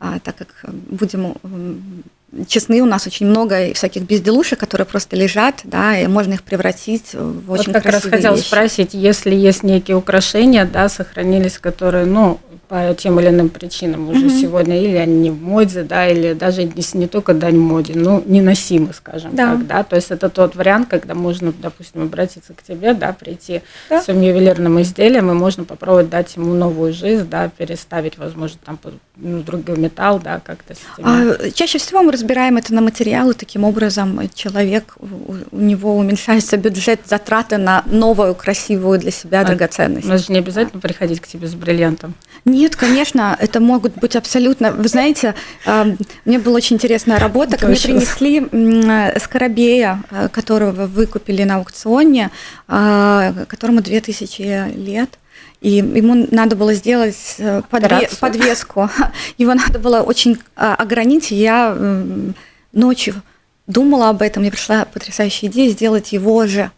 э, 0.00 0.18
так 0.24 0.36
как 0.36 0.64
будем 0.72 1.34
честны, 2.46 2.82
у 2.82 2.86
нас 2.86 3.06
очень 3.06 3.26
много 3.26 3.72
всяких 3.74 4.02
безделушек, 4.02 4.58
которые 4.58 4.86
просто 4.86 5.16
лежат, 5.16 5.60
да, 5.64 5.98
и 5.98 6.06
можно 6.06 6.34
их 6.34 6.42
превратить 6.42 7.14
в 7.14 7.50
очень 7.50 7.72
вот 7.72 7.82
как 7.82 7.86
раз 7.86 8.02
хотела 8.02 8.36
вещи. 8.36 8.46
спросить, 8.46 8.94
если 8.94 9.34
есть 9.34 9.62
некие 9.62 9.96
украшения, 9.96 10.64
да, 10.64 10.88
сохранились, 10.88 11.58
которые, 11.58 12.06
ну, 12.06 12.40
по 12.68 12.94
тем 12.94 13.20
или 13.20 13.28
иным 13.28 13.50
причинам 13.50 14.08
уже 14.08 14.26
mm-hmm. 14.26 14.40
сегодня, 14.40 14.82
или 14.82 14.96
они 14.96 15.16
не 15.18 15.30
в 15.30 15.40
моде, 15.42 15.82
да, 15.82 16.08
или 16.08 16.32
даже 16.32 16.70
если 16.74 16.98
не 16.98 17.06
только 17.06 17.34
дань 17.34 17.58
моде, 17.58 17.92
ну, 17.94 18.22
неносимы, 18.26 18.92
скажем 18.94 19.34
да. 19.34 19.52
так, 19.52 19.66
да, 19.66 19.82
то 19.84 19.96
есть 19.96 20.10
это 20.10 20.28
тот 20.28 20.56
вариант, 20.56 20.88
когда 20.88 21.14
можно, 21.14 21.52
допустим, 21.52 22.02
обратиться 22.02 22.54
к 22.54 22.62
тебе, 22.62 22.94
да, 22.94 23.12
прийти 23.12 23.62
да. 23.90 24.00
с 24.00 24.06
своим 24.06 24.22
ювелирным 24.22 24.80
изделием, 24.80 25.30
и 25.30 25.34
можно 25.34 25.64
попробовать 25.64 26.08
дать 26.08 26.34
ему 26.36 26.54
новую 26.54 26.92
жизнь, 26.92 27.28
да, 27.28 27.48
переставить, 27.48 28.18
возможно, 28.18 28.58
там 28.64 28.78
ну, 29.16 29.42
другой 29.42 29.78
металл, 29.78 30.18
да, 30.18 30.40
как-то. 30.40 30.74
А, 31.02 31.50
чаще 31.50 31.78
всего 31.78 32.02
мы 32.02 32.12
разбираем 32.24 32.56
это 32.56 32.72
на 32.72 32.80
материалы, 32.80 33.34
таким 33.34 33.64
образом 33.64 34.18
человек, 34.34 34.96
у 35.50 35.56
него 35.56 35.96
уменьшается 35.96 36.56
бюджет, 36.56 37.00
затраты 37.06 37.58
на 37.58 37.82
новую, 37.86 38.34
красивую 38.34 38.98
для 38.98 39.10
себя 39.10 39.40
а, 39.40 39.44
драгоценность. 39.44 40.06
Но 40.08 40.16
же 40.16 40.32
не 40.32 40.38
обязательно 40.38 40.80
приходить 40.80 41.20
к 41.20 41.26
тебе 41.26 41.46
с 41.46 41.54
бриллиантом. 41.54 42.14
Нет, 42.46 42.76
конечно, 42.76 43.36
это 43.38 43.60
могут 43.60 43.96
быть 43.96 44.16
абсолютно... 44.16 44.72
Вы 44.72 44.88
знаете, 44.88 45.34
мне 46.24 46.38
была 46.38 46.56
очень 46.56 46.76
интересная 46.76 47.18
работа, 47.18 47.58
ко 47.58 47.66
мне 47.66 47.76
принесли 47.76 48.40
скоробея, 49.20 50.02
э, 50.10 50.28
которого 50.28 50.86
выкупили 50.86 51.44
на 51.44 51.56
аукционе, 51.56 52.30
которому 52.66 53.82
2000 53.82 54.76
лет. 54.76 55.10
И 55.64 55.76
ему 55.76 56.26
надо 56.30 56.56
было 56.56 56.74
сделать 56.74 57.36
э, 57.38 57.62
подве- 57.70 58.10
подвеску. 58.20 58.90
Его 59.38 59.54
надо 59.54 59.78
было 59.78 60.02
очень 60.02 60.38
а, 60.56 60.74
ограничить. 60.74 61.30
Я 61.30 61.74
ночью 62.72 63.22
думала 63.66 64.10
об 64.10 64.20
этом, 64.20 64.42
мне 64.42 64.50
пришла 64.50 64.84
потрясающая 64.84 65.48
идея 65.48 65.70
сделать 65.70 66.12
его 66.12 66.46
же 66.46 66.70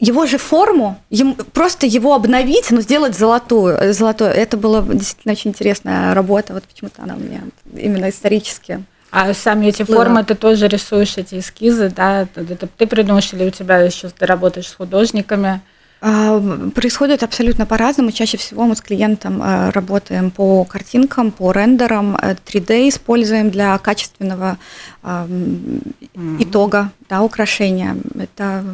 его 0.00 0.26
же 0.26 0.38
форму, 0.38 0.96
ему, 1.10 1.34
просто 1.34 1.86
его 1.86 2.14
обновить, 2.14 2.70
но 2.70 2.80
сделать 2.82 3.18
золотую, 3.18 3.92
золотую. 3.92 4.30
Это 4.30 4.56
была 4.56 4.80
действительно 4.82 5.32
очень 5.32 5.50
интересная 5.50 6.14
работа, 6.14 6.54
вот 6.54 6.62
почему-то 6.62 7.02
она 7.02 7.16
у 7.16 7.18
меня 7.18 7.40
именно 7.74 8.08
исторически. 8.08 8.84
А 9.10 9.34
сами 9.34 9.66
эти 9.66 9.82
Плыла. 9.82 10.04
формы 10.04 10.24
ты 10.24 10.36
тоже 10.36 10.68
рисуешь 10.68 11.16
эти 11.16 11.40
эскизы, 11.40 11.90
да? 11.90 12.28
Это 12.36 12.68
ты 12.68 12.86
придумаешь 12.86 13.32
или 13.32 13.44
у 13.44 13.50
тебя 13.50 13.78
еще 13.78 14.08
ты 14.08 14.24
работаешь 14.24 14.68
с 14.68 14.74
художниками? 14.74 15.60
А, 16.00 16.40
происходит 16.74 17.22
абсолютно 17.22 17.66
по-разному. 17.66 18.12
Чаще 18.12 18.36
всего 18.36 18.64
мы 18.64 18.76
с 18.76 18.80
клиентом 18.80 19.42
э, 19.42 19.70
работаем 19.70 20.30
по 20.30 20.64
картинкам, 20.64 21.32
по 21.32 21.50
рендерам, 21.50 22.14
3D 22.16 22.70
э, 22.70 22.88
используем 22.88 23.50
для 23.50 23.76
качественного 23.78 24.58
mm-hmm. 25.02 26.36
итога, 26.38 26.92
да, 27.08 27.22
украшения. 27.22 27.96
Это 28.16 28.64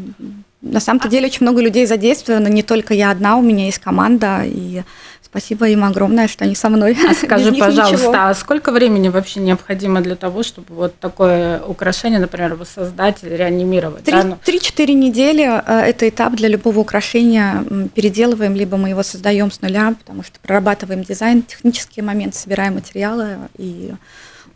на 0.60 0.80
самом-то 0.80 1.08
деле 1.08 1.26
очень 1.26 1.42
много 1.42 1.60
людей 1.60 1.86
задействовано, 1.86 2.48
не 2.48 2.62
только 2.62 2.94
я 2.94 3.10
одна, 3.10 3.36
у 3.36 3.42
меня 3.42 3.66
есть 3.66 3.78
команда, 3.78 4.42
и 4.44 4.82
спасибо 5.34 5.68
им 5.68 5.82
огромное, 5.82 6.28
что 6.28 6.44
они 6.44 6.54
со 6.54 6.68
мной. 6.68 6.96
А 7.10 7.12
скажи, 7.26 7.52
пожалуйста, 7.52 7.96
ничего. 7.96 8.14
а 8.16 8.32
сколько 8.34 8.70
времени 8.70 9.08
вообще 9.08 9.40
необходимо 9.40 10.00
для 10.00 10.14
того, 10.14 10.44
чтобы 10.44 10.72
вот 10.74 10.94
такое 11.00 11.60
украшение, 11.60 12.20
например, 12.20 12.54
воссоздать 12.54 13.24
или 13.24 13.34
реанимировать? 13.34 14.06
Ну 14.06 14.38
три-четыре 14.44 14.94
да? 14.94 15.00
недели 15.00 15.42
э,– 15.42 15.80
это 15.90 16.08
этап 16.08 16.34
для 16.34 16.46
любого 16.46 16.78
украшения. 16.78 17.64
Переделываем, 17.94 18.54
либо 18.54 18.76
мы 18.76 18.90
его 18.90 19.02
создаем 19.02 19.50
с 19.50 19.60
нуля, 19.60 19.96
потому 19.98 20.22
что 20.22 20.38
прорабатываем 20.38 21.02
дизайн, 21.02 21.42
технические 21.42 22.04
моменты, 22.04 22.38
собираем 22.38 22.74
материалы 22.74 23.38
и 23.58 23.92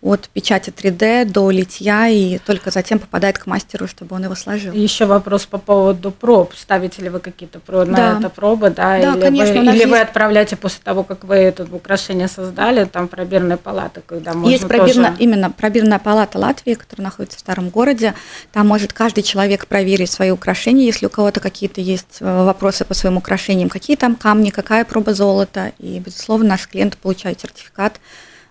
от 0.00 0.28
печати 0.32 0.70
3D 0.70 1.24
до 1.24 1.50
литья 1.50 2.08
и 2.08 2.38
только 2.38 2.70
затем 2.70 2.98
попадает 2.98 3.38
к 3.38 3.46
мастеру, 3.46 3.88
чтобы 3.88 4.14
он 4.16 4.24
его 4.24 4.36
сложил. 4.36 4.72
Еще 4.72 5.06
вопрос 5.06 5.46
по 5.46 5.58
поводу 5.58 6.12
проб. 6.12 6.54
Ставите 6.54 7.02
ли 7.02 7.08
вы 7.08 7.18
какие-то 7.18 7.58
про 7.58 7.84
да. 7.84 7.92
на 7.92 8.18
это 8.18 8.30
пробы, 8.30 8.70
да? 8.70 8.98
Да, 9.00 9.12
или 9.14 9.20
конечно. 9.20 9.54
Вы, 9.54 9.62
или 9.62 9.76
есть... 9.76 9.86
вы 9.86 9.98
отправляете 9.98 10.56
после 10.56 10.80
того, 10.84 11.02
как 11.02 11.24
вы 11.24 11.34
это 11.34 11.66
украшение 11.70 12.28
создали, 12.28 12.84
там 12.84 13.08
пробирная 13.08 13.56
палата, 13.56 14.00
когда 14.06 14.34
можно 14.34 14.50
Есть 14.50 14.68
пробирная, 14.68 15.10
тоже... 15.10 15.22
именно 15.22 15.50
пробирная 15.50 15.98
палата 15.98 16.38
Латвии, 16.38 16.74
которая 16.74 17.06
находится 17.06 17.38
в 17.38 17.40
старом 17.40 17.70
городе. 17.70 18.14
Там 18.52 18.68
может 18.68 18.92
каждый 18.92 19.22
человек 19.22 19.66
проверить 19.66 20.10
свои 20.10 20.30
украшения, 20.30 20.86
если 20.86 21.06
у 21.06 21.10
кого-то 21.10 21.40
какие-то 21.40 21.80
есть 21.80 22.18
э, 22.20 22.44
вопросы 22.44 22.84
по 22.84 22.94
своим 22.94 23.16
украшениям, 23.16 23.68
какие 23.68 23.96
там 23.96 24.14
камни, 24.14 24.50
какая 24.50 24.84
проба 24.84 25.12
золота. 25.12 25.72
И, 25.78 25.98
безусловно, 25.98 26.50
наш 26.50 26.68
клиент 26.68 26.96
получает 26.98 27.40
сертификат 27.40 27.94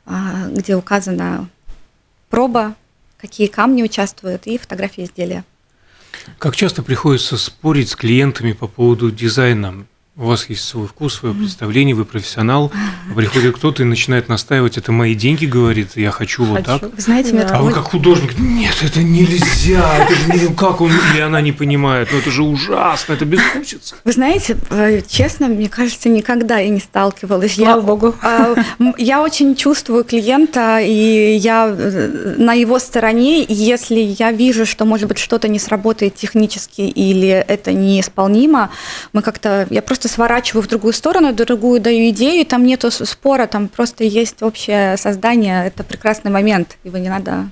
где 0.08 0.76
указана 0.76 1.50
проба, 2.30 2.76
какие 3.18 3.48
камни 3.48 3.84
участвуют 3.84 4.48
и 4.48 4.58
фотографии 4.58 5.04
изделия. 5.04 5.44
Как 6.38 6.56
часто 6.56 6.84
приходится 6.84 7.38
спорить 7.38 7.90
с 7.90 7.96
клиентами 7.96 8.54
по 8.54 8.68
поводу 8.68 9.12
дизайна? 9.12 9.86
У 10.18 10.26
вас 10.26 10.50
есть 10.50 10.64
свой 10.64 10.88
вкус, 10.88 11.14
свое 11.14 11.36
представление, 11.36 11.94
вы 11.94 12.04
профессионал, 12.04 12.72
приходит 13.16 13.56
кто-то 13.56 13.84
и 13.84 13.86
начинает 13.86 14.30
настаивать, 14.30 14.78
это 14.78 14.92
мои 14.92 15.14
деньги, 15.14 15.46
говорит, 15.46 15.92
я 15.96 16.10
хочу, 16.10 16.44
хочу. 16.44 16.56
вот 16.56 16.66
так. 16.66 16.82
Вы 16.82 17.02
знаете, 17.02 17.34
да. 17.34 17.48
А 17.52 17.62
вы 17.62 17.72
как 17.72 17.84
художник, 17.84 18.38
нет, 18.40 18.76
это 18.82 19.04
нельзя, 19.04 20.04
это 20.04 20.16
же 20.16 20.48
не, 20.48 20.56
как 20.56 20.82
он 20.82 20.92
или 21.14 21.22
она 21.22 21.40
не 21.42 21.52
понимает, 21.52 22.10
ну 22.12 22.18
это 22.18 22.32
же 22.32 22.42
ужасно, 22.42 23.14
это 23.14 23.26
безвкусица. 23.26 23.96
Вы 24.04 24.12
знаете, 24.12 24.58
э, 24.72 25.02
честно, 25.08 25.48
мне 25.48 25.70
кажется, 25.70 26.10
никогда 26.10 26.58
я 26.58 26.70
не 26.70 26.80
сталкивалась. 26.80 27.54
Слава 27.54 27.80
я, 27.80 27.86
Богу. 27.86 28.16
А, 28.24 28.56
я 28.98 29.22
очень 29.22 29.56
чувствую 29.56 30.04
клиента, 30.04 30.80
и 30.80 31.36
я 31.36 31.68
э, 31.70 32.36
на 32.38 32.54
его 32.54 32.80
стороне, 32.80 33.46
если 33.48 34.00
я 34.00 34.32
вижу, 34.32 34.66
что, 34.66 34.86
может 34.86 35.08
быть, 35.08 35.20
что-то 35.20 35.48
не 35.48 35.60
сработает 35.60 36.16
технически 36.16 36.82
или 36.82 37.30
это 37.30 37.72
неисполнимо, 37.72 38.72
мы 39.14 39.22
как-то, 39.22 39.68
я 39.70 39.84
просто 39.84 40.07
просто 40.08 40.16
сворачиваю 40.16 40.64
в 40.64 40.68
другую 40.68 40.94
сторону, 40.94 41.34
другую 41.34 41.80
даю 41.82 42.10
идею, 42.10 42.46
там 42.46 42.66
нету 42.66 42.92
спора, 42.92 43.48
там 43.48 43.68
просто 43.68 44.04
есть 44.04 44.42
общее 44.42 44.98
создание, 44.98 45.68
это 45.68 45.84
прекрасный 45.84 46.32
момент, 46.32 46.78
его 46.86 46.98
не 46.98 47.10
надо 47.10 47.50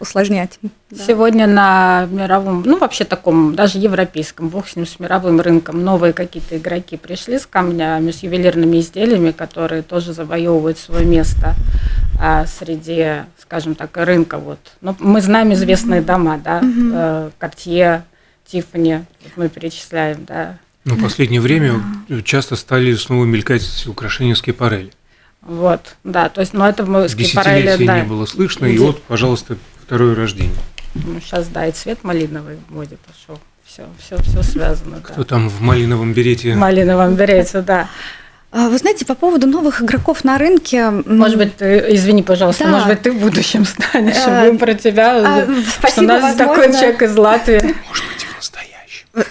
усложнять. 0.00 0.58
Да. 0.90 1.04
Сегодня 1.04 1.46
на 1.46 2.06
мировом, 2.10 2.62
ну 2.64 2.78
вообще 2.78 3.04
таком, 3.04 3.54
даже 3.54 3.78
европейском, 3.78 4.48
бог 4.48 4.68
с 4.68 4.76
ним, 4.76 4.86
с 4.86 5.00
мировым 5.00 5.40
рынком, 5.40 5.82
новые 5.82 6.12
какие-то 6.12 6.56
игроки 6.56 6.96
пришли 6.96 7.38
с 7.38 7.46
камнями, 7.46 8.12
с 8.12 8.22
ювелирными 8.22 8.78
изделиями, 8.78 9.32
которые 9.32 9.82
тоже 9.82 10.12
завоевывают 10.12 10.78
свое 10.78 11.04
место 11.04 11.54
а, 12.20 12.46
среди, 12.46 13.24
скажем 13.38 13.74
так, 13.74 13.96
рынка. 13.96 14.38
Вот. 14.38 14.60
Но 14.80 14.94
ну, 15.00 15.08
мы 15.08 15.20
знаем 15.20 15.52
известные 15.52 16.00
mm-hmm. 16.00 16.04
дома, 16.04 16.40
да, 16.44 16.60
mm-hmm. 16.60 17.32
Cartier, 17.40 18.02
Tiffany, 18.50 19.04
вот 19.24 19.32
мы 19.36 19.48
перечисляем, 19.48 20.24
да, 20.24 20.58
ну, 20.88 20.94
в 20.94 21.02
последнее 21.02 21.40
время 21.40 21.82
часто 22.24 22.56
стали 22.56 22.94
снова 22.94 23.24
мелькать 23.24 23.86
украшения 23.86 24.34
скипарелли. 24.34 24.90
Вот, 25.42 25.96
да, 26.02 26.28
то 26.28 26.40
есть, 26.40 26.52
ну, 26.54 26.64
это 26.64 26.84
мы 26.84 27.08
скипарелли, 27.08 27.84
да. 27.84 28.00
не 28.00 28.06
было 28.06 28.26
слышно, 28.26 28.66
и 28.66 28.78
вот, 28.78 29.02
пожалуйста, 29.02 29.56
второе 29.82 30.14
рождение. 30.14 30.56
Ну, 30.94 31.20
сейчас, 31.20 31.46
да, 31.48 31.66
и 31.66 31.72
цвет 31.72 32.02
малиновый 32.02 32.58
в 32.68 32.74
моде 32.74 32.96
пошел. 33.06 33.40
все, 33.64 33.86
все, 33.98 34.16
все 34.22 34.42
связано. 34.42 35.00
Кто 35.00 35.16
да. 35.16 35.24
там 35.24 35.48
в 35.48 35.60
малиновом 35.60 36.12
берете? 36.12 36.54
В 36.54 36.56
малиновом 36.56 37.14
берете, 37.14 37.60
да. 37.60 37.88
А, 38.50 38.70
вы 38.70 38.78
знаете, 38.78 39.04
по 39.04 39.14
поводу 39.14 39.46
новых 39.46 39.82
игроков 39.82 40.24
на 40.24 40.38
рынке... 40.38 40.90
Может 40.90 41.36
быть, 41.36 41.56
ты, 41.58 41.84
извини, 41.90 42.22
пожалуйста, 42.22 42.64
да. 42.64 42.70
может 42.70 42.88
быть, 42.88 43.02
ты 43.02 43.12
в 43.12 43.18
будущем 43.18 43.66
станешь, 43.66 44.16
а, 44.26 44.44
будем 44.44 44.58
про 44.58 44.72
тебя, 44.72 45.42
а, 45.42 45.46
спасибо, 45.76 45.90
что 45.90 46.00
у 46.00 46.06
нас 46.06 46.22
возможно. 46.22 46.46
такой 46.46 46.72
человек 46.72 47.02
из 47.02 47.16
Латвии. 47.16 47.60
Может 47.88 48.04
быть, 48.08 48.17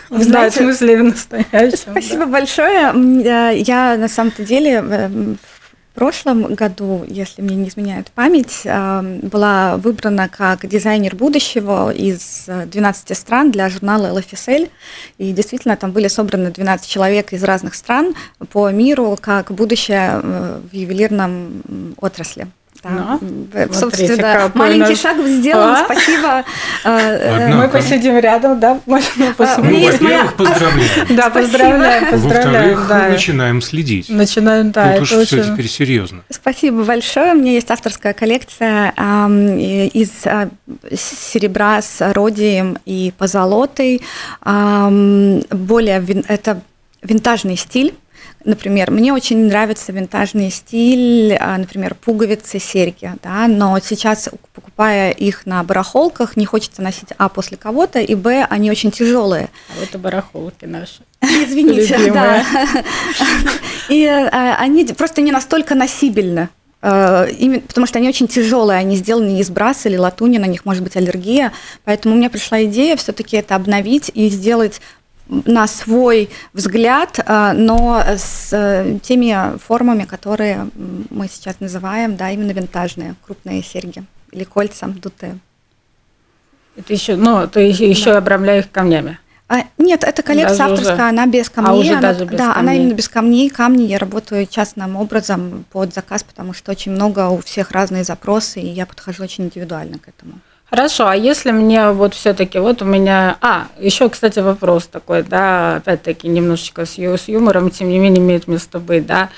в 0.09 0.11
настоящем. 0.11 0.19
В 0.19 0.23
знаете, 0.23 0.59
в 0.59 0.63
смысле, 0.63 0.97
в 0.97 1.03
настоящем. 1.03 1.77
Спасибо 1.77 2.25
да. 2.25 2.31
большое. 2.31 3.59
Я, 3.61 3.97
на 3.97 4.07
самом-то 4.07 4.43
деле, 4.43 5.37
прошлом 5.97 6.53
году, 6.53 7.03
если 7.07 7.41
мне 7.41 7.55
не 7.55 7.69
изменяет 7.69 8.11
память, 8.11 8.61
э, 8.65 9.19
была 9.23 9.77
выбрана 9.77 10.29
как 10.29 10.67
дизайнер 10.67 11.15
будущего 11.15 11.91
из 11.91 12.45
12 12.47 13.17
стран 13.17 13.49
для 13.49 13.67
журнала 13.67 14.15
LFSL. 14.15 14.69
И 15.17 15.31
действительно, 15.31 15.75
там 15.75 15.91
были 15.91 16.07
собраны 16.07 16.51
12 16.51 16.87
человек 16.87 17.33
из 17.33 17.43
разных 17.43 17.73
стран 17.73 18.13
по 18.51 18.69
миру 18.69 19.17
как 19.19 19.51
будущее 19.51 20.21
э, 20.21 20.59
в 20.71 20.75
ювелирном 20.75 21.95
отрасли. 21.99 22.47
Да. 22.83 23.19
Ну, 23.21 23.73
Собственно, 23.73 24.17
да. 24.17 24.51
маленький 24.53 24.89
наш... 24.89 24.99
шаг 24.99 25.17
сделан. 25.25 25.75
А? 25.75 25.85
Спасибо. 25.85 26.45
Однако. 26.83 27.57
Мы 27.57 27.67
посидим 27.69 28.17
рядом, 28.17 28.59
да? 28.59 28.79
Можно 28.85 29.33
посмотреть. 29.35 30.01
Ну, 30.01 30.07
во-первых, 30.07 30.35
поздравляем. 30.35 31.07
Да, 31.17 31.29
поздравляем, 31.29 32.11
поздравляем. 32.11 32.75
Во-вторых, 32.75 32.87
да. 32.87 33.09
начинаем 33.09 33.61
следить. 33.61 34.09
Начинаем, 34.09 34.71
да. 34.71 34.93
Тут 34.93 35.01
уж 35.03 35.09
все 35.25 35.43
теперь 35.43 35.67
серьезно. 35.67 36.23
Спасибо 36.29 36.83
большое. 36.83 37.33
У 37.33 37.37
меня 37.37 37.53
есть 37.53 37.71
авторская 37.71 38.13
коллекция 38.13 38.93
из 39.93 40.11
а, 40.25 40.49
серебра 40.93 41.81
с 41.81 42.13
родием 42.13 42.77
и 42.85 43.13
позолотой. 43.17 44.01
Более 44.43 46.05
это 46.27 46.61
винтажный 47.01 47.57
стиль 47.57 47.93
Например, 48.47 48.91
мне 48.91 49.11
очень 49.11 49.45
нравится 49.47 49.91
винтажный 49.91 50.49
стиль, 50.51 51.35
а, 51.37 51.57
например, 51.57 51.95
пуговицы, 51.95 52.59
серьги, 52.59 53.11
да, 53.21 53.45
но 53.49 53.77
сейчас, 53.83 54.29
покупая 54.53 55.11
их 55.11 55.45
на 55.45 55.61
барахолках, 55.63 56.37
не 56.37 56.45
хочется 56.45 56.81
носить, 56.81 57.09
а, 57.17 57.27
после 57.27 57.57
кого-то, 57.57 57.99
и, 57.99 58.15
б, 58.15 58.47
они 58.49 58.71
очень 58.71 58.89
тяжелые. 58.89 59.49
А 59.69 59.83
это 59.83 59.99
барахолки 59.99 60.63
наши. 60.63 61.01
Извините, 61.21 62.09
да. 62.13 62.41
И 63.89 64.05
а, 64.05 64.55
они 64.59 64.85
просто 64.85 65.19
не 65.21 65.33
настолько 65.33 65.75
носибельны. 65.75 66.47
А, 66.81 67.25
именно, 67.25 67.59
потому 67.59 67.85
что 67.85 67.99
они 67.99 68.07
очень 68.07 68.29
тяжелые, 68.29 68.79
они 68.79 68.95
сделаны 68.95 69.41
из 69.41 69.49
браса 69.49 69.89
или 69.89 69.97
латуни, 69.97 70.37
на 70.37 70.45
них 70.45 70.63
может 70.63 70.83
быть 70.83 70.95
аллергия. 70.95 71.51
Поэтому 71.83 72.15
у 72.15 72.17
меня 72.17 72.29
пришла 72.29 72.63
идея 72.63 72.95
все-таки 72.95 73.35
это 73.35 73.55
обновить 73.55 74.09
и 74.13 74.29
сделать 74.29 74.79
на 75.29 75.67
свой 75.67 76.29
взгляд, 76.53 77.19
э, 77.19 77.53
но 77.53 78.01
с 78.05 78.49
э, 78.51 78.99
теми 79.01 79.57
формами, 79.57 80.03
которые 80.03 80.69
мы 81.09 81.27
сейчас 81.27 81.59
называем, 81.59 82.15
да, 82.15 82.31
именно 82.31 82.51
винтажные, 82.51 83.15
крупные 83.25 83.63
серьги 83.63 84.03
или 84.31 84.43
кольца 84.43 84.87
дутые. 84.87 85.39
Это 86.75 86.93
еще, 86.93 87.15
ну, 87.15 87.47
ты 87.47 87.61
еще 87.61 88.11
да. 88.11 88.19
обрамляешь 88.19 88.65
их 88.65 88.71
камнями. 88.71 89.19
А, 89.49 89.63
нет, 89.77 90.03
это 90.03 90.23
коллекция 90.23 90.57
даже 90.57 90.73
авторская, 90.73 90.95
уже... 90.95 91.09
она 91.09 91.25
без 91.25 91.49
камней. 91.49 91.71
А 91.71 91.73
уже 91.73 91.91
она, 91.91 92.01
даже 92.01 92.25
без 92.25 92.37
да, 92.37 92.53
камней. 92.53 92.59
она 92.59 92.73
именно 92.75 92.93
без 92.93 93.07
камней. 93.07 93.49
Камни 93.49 93.83
я 93.83 93.97
работаю 93.97 94.45
частным 94.45 94.97
образом 94.97 95.65
под 95.71 95.93
заказ, 95.93 96.23
потому 96.23 96.53
что 96.53 96.71
очень 96.71 96.91
много 96.91 97.29
у 97.29 97.39
всех 97.39 97.71
разные 97.71 98.03
запросы, 98.03 98.59
и 98.59 98.67
я 98.67 98.85
подхожу 98.85 99.23
очень 99.23 99.45
индивидуально 99.45 99.99
к 99.99 100.09
этому. 100.09 100.39
Хорошо, 100.69 101.07
а 101.07 101.15
если 101.15 101.51
мне 101.51 101.91
вот 101.91 102.13
все-таки 102.13 102.59
вот 102.59 102.81
у 102.81 102.85
меня, 102.85 103.37
а 103.39 103.67
еще, 103.79 104.09
кстати, 104.09 104.39
вопрос 104.39 104.85
такой, 104.87 105.23
да, 105.23 105.77
опять-таки 105.77 106.27
немножечко 106.27 106.85
с, 106.85 106.99
с 106.99 107.27
юмором, 107.29 107.69
тем 107.69 107.87
не 107.87 107.99
менее 107.99 108.21
имеет 108.21 108.49
место 108.49 108.79
быть, 108.79 109.05
да. 109.05 109.29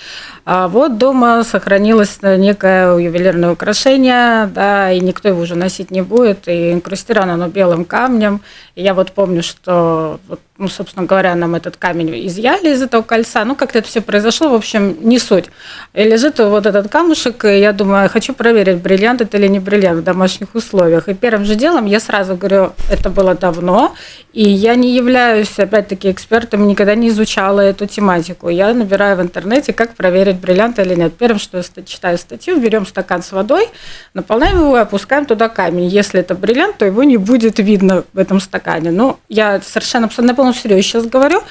А 0.43 0.67
вот 0.67 0.97
дома 0.97 1.43
сохранилось 1.43 2.17
некое 2.23 2.97
ювелирное 2.97 3.51
украшение, 3.51 4.47
да, 4.47 4.91
и 4.91 4.99
никто 5.01 5.27
его 5.27 5.41
уже 5.41 5.53
носить 5.53 5.91
не 5.91 6.01
будет, 6.01 6.47
и 6.47 6.73
инкрустировано 6.73 7.35
оно 7.35 7.47
белым 7.47 7.85
камнем. 7.85 8.41
Я 8.79 8.93
вот 8.93 9.11
помню, 9.11 9.43
что 9.43 10.19
ну, 10.59 10.67
собственно 10.67 11.05
говоря, 11.05 11.35
нам 11.35 11.55
этот 11.55 11.77
камень 11.77 12.27
изъяли 12.27 12.73
из 12.73 12.81
этого 12.81 13.01
кольца. 13.01 13.45
Ну, 13.45 13.55
как-то 13.55 13.79
это 13.79 13.87
все 13.87 14.01
произошло, 14.01 14.49
в 14.49 14.53
общем, 14.53 14.97
не 15.01 15.17
суть. 15.17 15.45
И 15.93 16.03
лежит 16.03 16.39
вот 16.39 16.65
этот 16.65 16.89
камушек, 16.89 17.45
и 17.45 17.59
я 17.59 17.71
думаю, 17.71 18.09
хочу 18.09 18.33
проверить, 18.33 18.81
бриллиант 18.81 19.21
это 19.21 19.37
или 19.37 19.47
не 19.47 19.59
бриллиант 19.59 20.01
в 20.01 20.03
домашних 20.03 20.55
условиях. 20.55 21.07
И 21.07 21.13
первым 21.13 21.45
же 21.45 21.55
делом 21.55 21.85
я 21.85 22.01
сразу 22.01 22.35
говорю, 22.35 22.73
это 22.91 23.09
было 23.09 23.35
давно, 23.35 23.95
и 24.31 24.43
я 24.43 24.75
не 24.75 24.95
являюсь, 24.95 25.57
опять-таки, 25.57 26.11
экспертом, 26.11 26.67
никогда 26.67 26.93
не 26.93 27.07
изучала 27.07 27.61
эту 27.61 27.87
тематику. 27.87 28.49
Я 28.49 28.73
набираю 28.73 29.17
в 29.17 29.21
интернете, 29.21 29.73
как 29.73 29.95
проверить 29.95 30.37
бриллиант 30.37 30.77
или 30.77 30.93
нет. 30.93 31.15
Первым, 31.17 31.39
что 31.39 31.57
я 31.57 31.83
читаю 31.83 32.17
статью, 32.17 32.59
берем 32.59 32.85
стакан 32.85 33.23
с 33.23 33.31
водой, 33.31 33.67
наполняем 34.13 34.59
его 34.59 34.77
и 34.77 34.81
опускаем 34.81 35.25
туда 35.25 35.49
камень. 35.49 35.87
Если 35.87 36.19
это 36.19 36.35
бриллиант, 36.35 36.77
то 36.77 36.85
его 36.85 37.03
не 37.03 37.17
будет 37.17 37.57
видно 37.57 38.03
в 38.13 38.19
этом 38.19 38.39
стакане. 38.39 38.91
Ну, 38.91 39.17
я 39.29 39.61
совершенно 39.61 40.05
абсолютно 40.05 40.35
полном 40.35 40.53
серьезе 40.53 40.83
сейчас 40.83 41.05
говорю. 41.07 41.41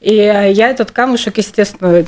И 0.00 0.14
я 0.14 0.70
этот 0.70 0.90
камушек, 0.90 1.38
естественно, 1.38 2.04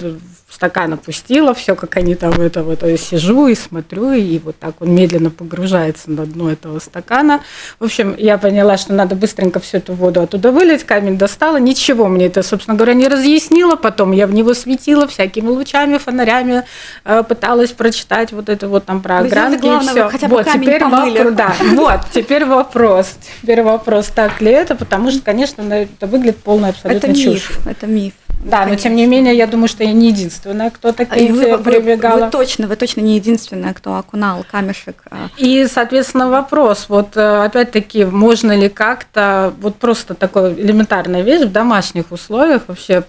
стакан 0.56 0.94
опустила, 0.94 1.52
все, 1.52 1.74
как 1.74 1.98
они 1.98 2.14
там 2.14 2.32
это 2.40 2.62
вот 2.62 2.82
я 2.82 2.96
сижу 2.96 3.46
и 3.46 3.54
смотрю, 3.54 4.12
и 4.12 4.38
вот 4.38 4.56
так 4.58 4.80
он 4.80 4.94
медленно 4.94 5.28
погружается 5.28 6.10
на 6.10 6.24
дно 6.24 6.50
этого 6.50 6.78
стакана. 6.78 7.42
В 7.78 7.84
общем, 7.84 8.14
я 8.16 8.38
поняла, 8.38 8.78
что 8.78 8.94
надо 8.94 9.14
быстренько 9.16 9.60
всю 9.60 9.76
эту 9.76 9.92
воду 9.92 10.22
оттуда 10.22 10.52
вылить, 10.52 10.84
камень 10.84 11.18
достала, 11.18 11.58
ничего 11.58 12.08
мне 12.08 12.26
это, 12.26 12.42
собственно 12.42 12.74
говоря, 12.74 12.94
не 12.94 13.06
разъяснило, 13.06 13.76
потом 13.76 14.12
я 14.12 14.26
в 14.26 14.32
него 14.32 14.54
светила 14.54 15.06
всякими 15.06 15.48
лучами, 15.48 15.98
фонарями, 15.98 16.64
э, 17.04 17.22
пыталась 17.22 17.72
прочитать 17.72 18.32
вот 18.32 18.48
это 18.48 18.66
вот 18.68 18.86
там 18.86 19.02
про 19.02 19.18
огранки 19.18 19.66
и 19.66 19.86
все. 19.86 20.08
Хотя 20.08 20.26
бы 20.28 20.36
вот, 20.36 20.46
теперь 20.50 20.82
вопрос, 20.82 21.32
да, 21.34 21.54
вот, 21.74 22.00
теперь 22.14 22.44
вопрос, 22.46 23.14
теперь 23.42 23.62
вопрос, 23.62 24.06
так 24.06 24.40
ли 24.40 24.52
это, 24.52 24.74
потому 24.74 25.10
что, 25.10 25.20
конечно, 25.20 25.60
это 25.70 26.06
выглядит 26.06 26.38
полная 26.38 26.70
абсолютно 26.70 27.08
это 27.08 27.14
чушь. 27.14 27.50
Миф, 27.50 27.66
это 27.66 27.86
миф. 27.86 28.14
Да, 28.44 28.64
Конечно. 28.64 28.70
но 28.70 28.76
тем 28.76 28.96
не 28.96 29.06
менее, 29.06 29.36
я 29.36 29.46
думаю, 29.46 29.68
что 29.68 29.82
я 29.82 29.92
не 29.92 30.08
единственная, 30.08 30.70
кто 30.70 30.92
такие 30.92 31.32
вы, 31.32 31.58
прибегала. 31.58 32.18
Вы, 32.18 32.24
вы 32.26 32.30
точно, 32.30 32.68
вы 32.68 32.76
точно 32.76 33.00
не 33.00 33.16
единственная, 33.16 33.74
кто 33.74 33.96
окунал 33.96 34.44
камешек. 34.48 35.02
А. 35.10 35.28
И, 35.36 35.66
соответственно, 35.72 36.28
вопрос, 36.28 36.86
вот 36.88 37.16
э, 37.16 37.44
опять-таки, 37.44 38.04
можно 38.04 38.56
ли 38.56 38.68
как-то, 38.68 39.52
вот 39.60 39.76
просто 39.76 40.14
такой 40.14 40.54
элементарная 40.54 41.22
вещь 41.22 41.42
в 41.42 41.52
домашних 41.52 42.12
условиях 42.12 42.62
вообще 42.68 43.04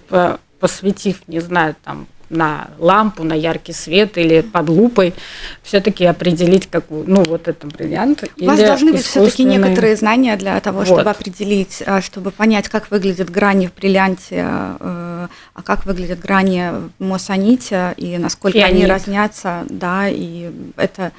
посвятив, 0.58 1.20
не 1.28 1.40
знаю, 1.40 1.76
там 1.84 2.06
на 2.30 2.68
лампу, 2.78 3.24
на 3.24 3.34
яркий 3.34 3.72
свет 3.72 4.18
или 4.18 4.40
под 4.40 4.68
лупой, 4.68 5.14
все-таки 5.62 6.04
определить, 6.04 6.68
какую, 6.68 7.04
ну, 7.06 7.22
вот 7.24 7.48
это 7.48 7.66
бриллиант. 7.66 8.24
У 8.40 8.44
вас 8.44 8.58
должны 8.58 8.92
быть 8.92 9.04
все-таки 9.04 9.44
некоторые 9.44 9.96
знания 9.96 10.36
для 10.36 10.60
того, 10.60 10.78
вот. 10.78 10.86
чтобы 10.86 11.10
определить, 11.10 11.82
а, 11.86 12.00
чтобы 12.00 12.30
понять, 12.30 12.68
как 12.68 12.90
выглядят 12.90 13.30
грани 13.30 13.68
в 13.68 13.74
бриллианте, 13.74 14.46
э, 14.80 15.28
а 15.54 15.62
как 15.62 15.86
выглядят 15.86 16.20
грани 16.20 16.70
в 16.98 17.04
моссоните 17.04 17.94
и 17.96 18.18
насколько 18.18 18.58
Фианит. 18.58 18.76
они 18.76 18.86
разнятся, 18.86 19.64
да, 19.68 20.08
и 20.08 20.50
это 20.76 21.12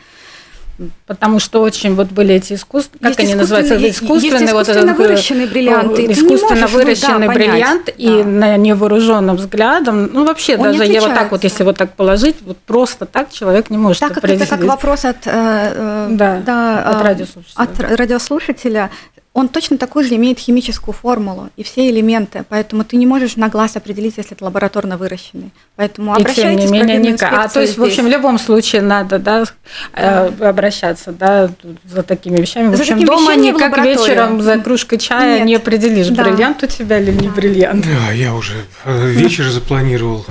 Потому 1.05 1.39
что 1.39 1.61
очень 1.61 1.95
вот 1.95 2.07
были 2.07 2.35
эти 2.35 2.53
искусства, 2.53 2.97
как 2.99 3.09
есть 3.09 3.19
они 3.19 3.35
называются, 3.35 3.75
искусственные, 3.75 4.41
есть 4.41 4.53
вот 4.53 4.69
этот, 4.69 4.97
выращенный 4.97 5.47
бриллиант, 5.47 5.99
искусственно 5.99 6.67
выращенный 6.67 7.27
ну, 7.27 7.33
да, 7.33 7.33
бриллиант, 7.33 7.85
понять. 7.85 7.95
и 7.97 8.23
да. 8.23 8.29
на 8.29 8.57
невооруженным 8.57 9.35
взглядом, 9.35 10.09
ну 10.13 10.25
вообще 10.25 10.55
Он 10.55 10.63
даже 10.63 10.85
я 10.85 11.01
вот 11.01 11.13
так 11.13 11.31
вот, 11.31 11.43
если 11.43 11.63
вот 11.63 11.77
так 11.77 11.93
положить, 11.95 12.37
вот 12.41 12.57
просто 12.57 13.05
так 13.05 13.31
человек 13.31 13.69
не 13.69 13.77
может 13.77 13.99
так 13.99 14.13
как 14.13 14.23
Это 14.23 14.45
как 14.45 14.63
вопрос 14.63 15.05
от, 15.05 15.25
э, 15.25 15.31
э 15.33 16.07
да, 16.11 16.41
да, 16.45 16.83
от 16.83 17.01
радиослушателя. 17.03 17.63
От 17.63 17.99
радиослушателя 17.99 18.89
он 19.33 19.47
точно 19.47 19.77
такой 19.77 20.03
же 20.03 20.15
имеет 20.15 20.39
химическую 20.39 20.93
формулу 20.93 21.49
и 21.55 21.63
все 21.63 21.89
элементы, 21.89 22.43
поэтому 22.49 22.83
ты 22.83 22.97
не 22.97 23.05
можешь 23.05 23.35
на 23.35 23.47
глаз 23.47 23.75
определить, 23.75 24.17
если 24.17 24.33
это 24.33 24.43
лабораторно 24.43 24.97
выращенный. 24.97 25.51
Поэтому 25.75 26.15
и 26.15 26.19
обращайтесь 26.19 26.63
тем 26.63 26.73
не 26.73 26.79
менее 26.79 26.97
никак. 27.13 27.33
А 27.33 27.47
то 27.47 27.61
есть, 27.61 27.73
здесь. 27.73 27.85
в 27.85 27.87
общем, 27.87 28.05
в 28.05 28.07
любом 28.07 28.39
случае 28.39 28.81
надо 28.81 29.19
да, 29.19 29.45
э, 29.93 30.31
обращаться 30.41 31.11
да, 31.11 31.49
за 31.85 32.01
такими 32.03 32.39
вещами. 32.39 32.73
В 32.73 32.75
за 32.75 32.81
общем, 32.81 33.05
дома 33.05 33.35
никак 33.35 33.77
вечером 33.77 34.41
за 34.41 34.57
кружкой 34.57 34.97
чая 34.97 35.37
Нет. 35.37 35.45
не 35.45 35.55
определишь, 35.55 36.07
да. 36.07 36.23
бриллиант 36.23 36.63
у 36.63 36.67
тебя 36.67 36.99
или 36.99 37.11
не 37.11 37.29
бриллиант. 37.29 37.85
Да, 37.85 38.11
я 38.11 38.33
уже 38.33 38.65
э, 38.83 39.09
вечер 39.09 39.45
запланировал. 39.49 40.25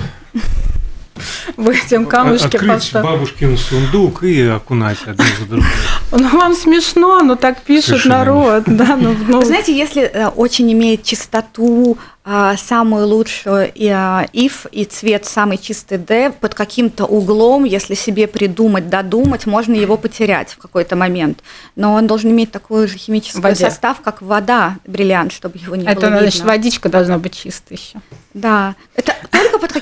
В 1.57 1.69
этом 1.69 2.05
камушке. 2.05 2.57
Открыть 2.57 2.69
поставь. 2.69 3.03
бабушкин 3.03 3.57
сундук 3.57 4.23
и 4.23 4.41
окунать 4.43 4.97
одну 5.05 5.23
за 5.39 5.45
другой. 5.45 5.69
Ну, 6.11 6.29
вам 6.29 6.55
смешно, 6.55 7.21
но 7.21 7.35
так 7.35 7.61
пишет 7.61 7.85
Совершенно 7.85 8.17
народ. 8.17 8.63
Да, 8.65 8.95
ну, 8.95 9.15
ну. 9.27 9.43
Знаете, 9.43 9.75
если 9.75 10.03
э, 10.03 10.27
очень 10.27 10.71
имеет 10.71 11.03
чистоту, 11.03 11.97
а, 12.31 12.57
самую 12.57 13.07
лучшую 13.07 13.71
и 13.73 13.87
а, 13.87 14.27
if 14.33 14.69
и 14.71 14.85
цвет 14.85 15.25
самый 15.25 15.57
чистый 15.57 15.97
D 15.97 16.31
под 16.31 16.53
каким-то 16.53 17.05
углом, 17.05 17.63
если 17.63 17.95
себе 17.95 18.27
придумать, 18.27 18.87
додумать, 18.87 19.47
можно 19.47 19.73
его 19.73 19.97
потерять 19.97 20.51
в 20.51 20.59
какой-то 20.59 20.95
момент. 20.95 21.39
Но 21.75 21.93
он 21.93 22.05
должен 22.05 22.29
иметь 22.29 22.51
такой 22.51 22.87
же 22.87 22.99
химический 22.99 23.41
Воде. 23.41 23.55
состав, 23.55 24.01
как 24.01 24.21
вода, 24.21 24.77
бриллиант, 24.85 25.31
чтобы 25.31 25.57
его 25.57 25.75
не 25.75 25.87
Это, 25.87 26.11
было 26.11 26.19
значит, 26.19 26.43
водичка 26.43 26.87
должна 26.87 27.17
быть 27.17 27.35
чистой 27.35 27.77
еще. 27.77 27.99
Да, 28.35 28.75
это 28.93 29.15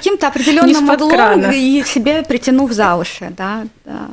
каким-то 0.07 0.27
определенным 0.27 0.89
углом 0.89 1.51
и 1.51 1.83
себе 1.85 2.23
притянув 2.23 2.71
за 2.71 2.95
уши, 2.95 3.33
да, 3.35 3.65
да. 3.85 4.07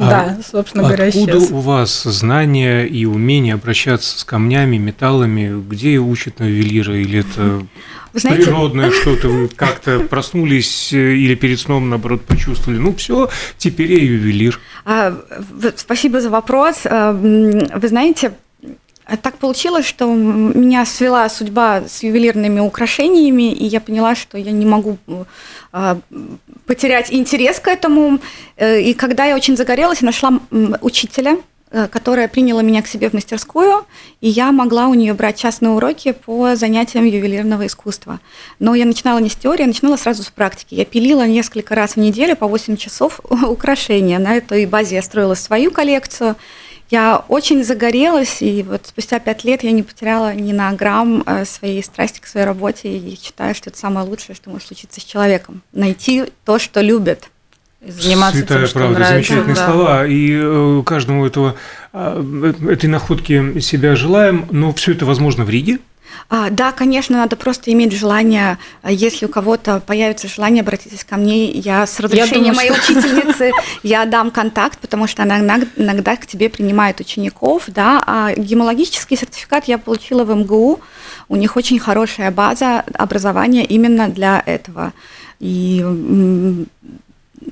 А 0.00 0.08
да, 0.08 0.38
собственно 0.50 0.84
говоря, 0.84 1.08
Откуда 1.08 1.40
сейчас. 1.40 1.50
у 1.50 1.58
вас 1.58 2.02
знания 2.04 2.84
и 2.84 3.04
умение 3.04 3.52
обращаться 3.52 4.18
с 4.18 4.24
камнями, 4.24 4.78
металлами? 4.78 5.62
Где 5.68 5.98
учат 5.98 6.38
на 6.38 6.44
ювелира? 6.44 6.96
Или 6.96 7.18
это 7.18 7.62
вы 8.14 8.20
знаете... 8.20 8.44
природное 8.44 8.90
что-то? 8.90 9.28
Вы 9.28 9.48
как-то 9.48 10.00
проснулись 10.00 10.94
э, 10.94 11.16
или 11.16 11.34
перед 11.34 11.60
сном, 11.60 11.90
наоборот, 11.90 12.22
почувствовали? 12.22 12.78
Ну, 12.78 12.94
все, 12.94 13.28
теперь 13.58 13.92
я 13.92 14.02
ювелир. 14.02 14.58
А, 14.86 15.14
спасибо 15.76 16.22
за 16.22 16.30
вопрос. 16.30 16.86
А, 16.86 17.12
вы 17.12 17.88
знаете, 17.88 18.32
так 19.04 19.38
получилось, 19.38 19.86
что 19.86 20.12
меня 20.12 20.86
свела 20.86 21.28
судьба 21.28 21.82
с 21.88 22.02
ювелирными 22.02 22.60
украшениями, 22.60 23.52
и 23.52 23.64
я 23.64 23.80
поняла, 23.80 24.14
что 24.14 24.38
я 24.38 24.52
не 24.52 24.64
могу 24.64 24.96
а, 25.72 25.98
потерять 26.66 27.12
интерес 27.12 27.58
к 27.58 27.68
этому. 27.68 28.18
Э, 28.56 28.80
и 28.80 28.94
когда 28.94 29.24
я 29.24 29.34
очень 29.34 29.56
загорелась, 29.56 30.02
нашла 30.02 30.40
учителя, 30.80 31.38
э, 31.70 31.88
которая 31.88 32.28
приняла 32.28 32.62
меня 32.62 32.82
к 32.82 32.86
себе 32.86 33.10
в 33.10 33.14
мастерскую, 33.14 33.84
и 34.20 34.28
я 34.28 34.52
могла 34.52 34.88
у 34.88 34.94
нее 34.94 35.14
брать 35.14 35.36
частные 35.36 35.70
уроки 35.70 36.12
по 36.12 36.54
занятиям 36.54 37.04
ювелирного 37.04 37.66
искусства. 37.66 38.20
Но 38.58 38.74
я 38.74 38.84
начинала 38.84 39.18
не 39.18 39.30
с 39.30 39.34
теории, 39.34 39.62
я 39.62 39.66
начинала 39.66 39.96
сразу 39.96 40.22
с 40.22 40.30
практики. 40.30 40.74
Я 40.74 40.84
пилила 40.84 41.26
несколько 41.26 41.74
раз 41.74 41.94
в 41.94 41.96
неделю 41.96 42.36
по 42.36 42.46
8 42.46 42.76
часов 42.76 43.20
украшения. 43.30 44.18
На 44.18 44.36
этой 44.36 44.66
базе 44.66 44.96
я 44.96 45.02
строила 45.02 45.34
свою 45.34 45.70
коллекцию. 45.70 46.36
Я 46.92 47.24
очень 47.28 47.64
загорелась, 47.64 48.42
и 48.42 48.62
вот 48.62 48.82
спустя 48.84 49.18
пять 49.18 49.44
лет 49.44 49.62
я 49.62 49.72
не 49.72 49.82
потеряла 49.82 50.34
ни 50.34 50.52
на 50.52 50.70
грамм 50.74 51.22
э, 51.24 51.46
своей 51.46 51.82
страсти 51.82 52.20
к 52.20 52.26
своей 52.26 52.44
работе, 52.44 52.94
и 52.94 53.18
считаю, 53.18 53.54
что 53.54 53.70
это 53.70 53.78
самое 53.78 54.06
лучшее, 54.06 54.36
что 54.36 54.50
может 54.50 54.66
случиться 54.66 55.00
с 55.00 55.04
человеком. 55.04 55.62
Найти 55.72 56.24
то, 56.44 56.58
что 56.58 56.82
любит. 56.82 57.30
Заниматься 57.80 58.40
Святая 58.40 58.58
тем, 58.58 58.66
что 58.66 58.78
правда, 58.80 58.98
нравится. 58.98 59.32
замечательные 59.32 59.56
да. 59.56 59.72
слова. 59.72 60.06
И 60.06 60.32
э, 60.34 60.82
каждому 60.84 61.24
этого, 61.24 61.56
э, 61.94 62.52
этой 62.68 62.90
находки 62.90 63.58
себя 63.60 63.96
желаем, 63.96 64.46
но 64.50 64.74
все 64.74 64.92
это 64.92 65.06
возможно 65.06 65.44
в 65.46 65.48
Риге? 65.48 65.78
А, 66.28 66.50
да, 66.50 66.72
конечно, 66.72 67.18
надо 67.18 67.36
просто 67.36 67.72
иметь 67.72 67.92
желание. 67.92 68.58
А 68.82 68.90
если 68.90 69.26
у 69.26 69.28
кого-то 69.28 69.80
появится 69.80 70.28
желание, 70.28 70.62
обратитесь 70.62 71.04
ко 71.04 71.16
мне. 71.16 71.50
Я 71.50 71.86
с 71.86 72.00
разрешения 72.00 72.52
моей 72.52 72.72
что... 72.72 72.92
учительницы 72.98 73.52
я 73.82 74.04
дам 74.04 74.30
контакт, 74.30 74.78
потому 74.78 75.06
что 75.06 75.22
она 75.22 75.38
иногда 75.76 76.16
к 76.16 76.26
тебе 76.26 76.48
принимает 76.48 77.00
учеников. 77.00 77.64
Да, 77.68 78.02
а 78.06 78.32
гемологический 78.34 79.16
сертификат 79.16 79.66
я 79.66 79.78
получила 79.78 80.24
в 80.24 80.34
МГУ. 80.34 80.80
У 81.28 81.36
них 81.36 81.56
очень 81.56 81.78
хорошая 81.78 82.30
база 82.30 82.84
образования 82.94 83.64
именно 83.64 84.08
для 84.08 84.42
этого. 84.44 84.92
И 85.40 85.84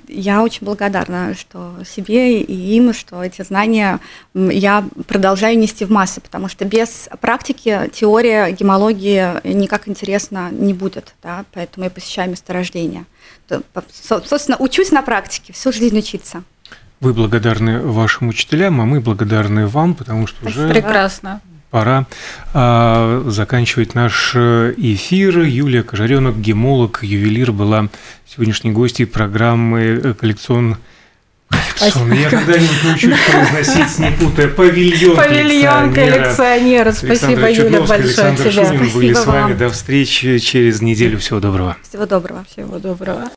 я 0.08 0.42
очень 0.42 0.64
благодарна, 0.64 1.34
что 1.34 1.74
себе 1.84 2.40
и 2.40 2.76
им, 2.76 2.92
что 2.92 3.22
эти 3.22 3.42
знания 3.42 4.00
я 4.34 4.84
продолжаю 5.06 5.58
нести 5.58 5.84
в 5.84 5.90
массы, 5.90 6.20
потому 6.20 6.48
что 6.48 6.64
без 6.64 7.08
практики 7.20 7.90
теория 7.92 8.50
гемологии 8.50 9.46
никак 9.46 9.88
интересно 9.88 10.50
не 10.50 10.74
будет, 10.74 11.14
да, 11.22 11.44
поэтому 11.52 11.84
я 11.84 11.90
посещаю 11.90 12.30
месторождения. 12.30 13.06
Собственно, 13.92 14.56
учусь 14.58 14.92
на 14.92 15.02
практике, 15.02 15.52
всю 15.52 15.72
жизнь 15.72 15.98
учиться. 15.98 16.42
Вы 17.00 17.14
благодарны 17.14 17.80
вашим 17.80 18.28
учителям, 18.28 18.80
а 18.80 18.84
мы 18.84 19.00
благодарны 19.00 19.66
вам, 19.66 19.94
потому 19.94 20.26
что 20.26 20.46
уже 20.46 20.68
прекрасно 20.68 21.40
пора 21.70 22.06
а, 22.52 23.22
заканчивать 23.26 23.94
наш 23.94 24.32
э, 24.34 24.74
эфир. 24.76 25.40
Юлия 25.40 25.82
Кожаренок, 25.82 26.38
гемолог, 26.38 27.00
ювелир, 27.02 27.52
была 27.52 27.88
сегодняшней 28.26 28.72
гостьей 28.72 29.06
программы 29.06 29.80
э, 29.80 30.14
«Коллекцион». 30.14 30.76
Коллекцион. 31.78 32.12
Я 32.12 32.30
когда-нибудь 32.30 32.84
научусь 32.84 33.18
произносить, 33.26 33.98
не 33.98 34.10
путая, 34.12 34.48
павильон, 34.48 35.16
павильон 35.16 35.94
коллекционера. 35.94 36.92
Спасибо, 36.92 37.50
Юля, 37.50 37.80
большое 37.80 38.00
Александр 38.00 38.42
тебе. 38.42 38.52
Шунин 38.52 38.90
были 38.90 39.12
с 39.14 39.26
вами. 39.26 39.54
До 39.54 39.70
встречи 39.70 40.38
через 40.38 40.80
неделю. 40.80 41.18
Всего 41.18 41.40
доброго. 41.40 41.76
Всего 41.88 42.06
доброго. 42.06 42.44
Всего 42.50 42.78
доброго. 42.78 43.28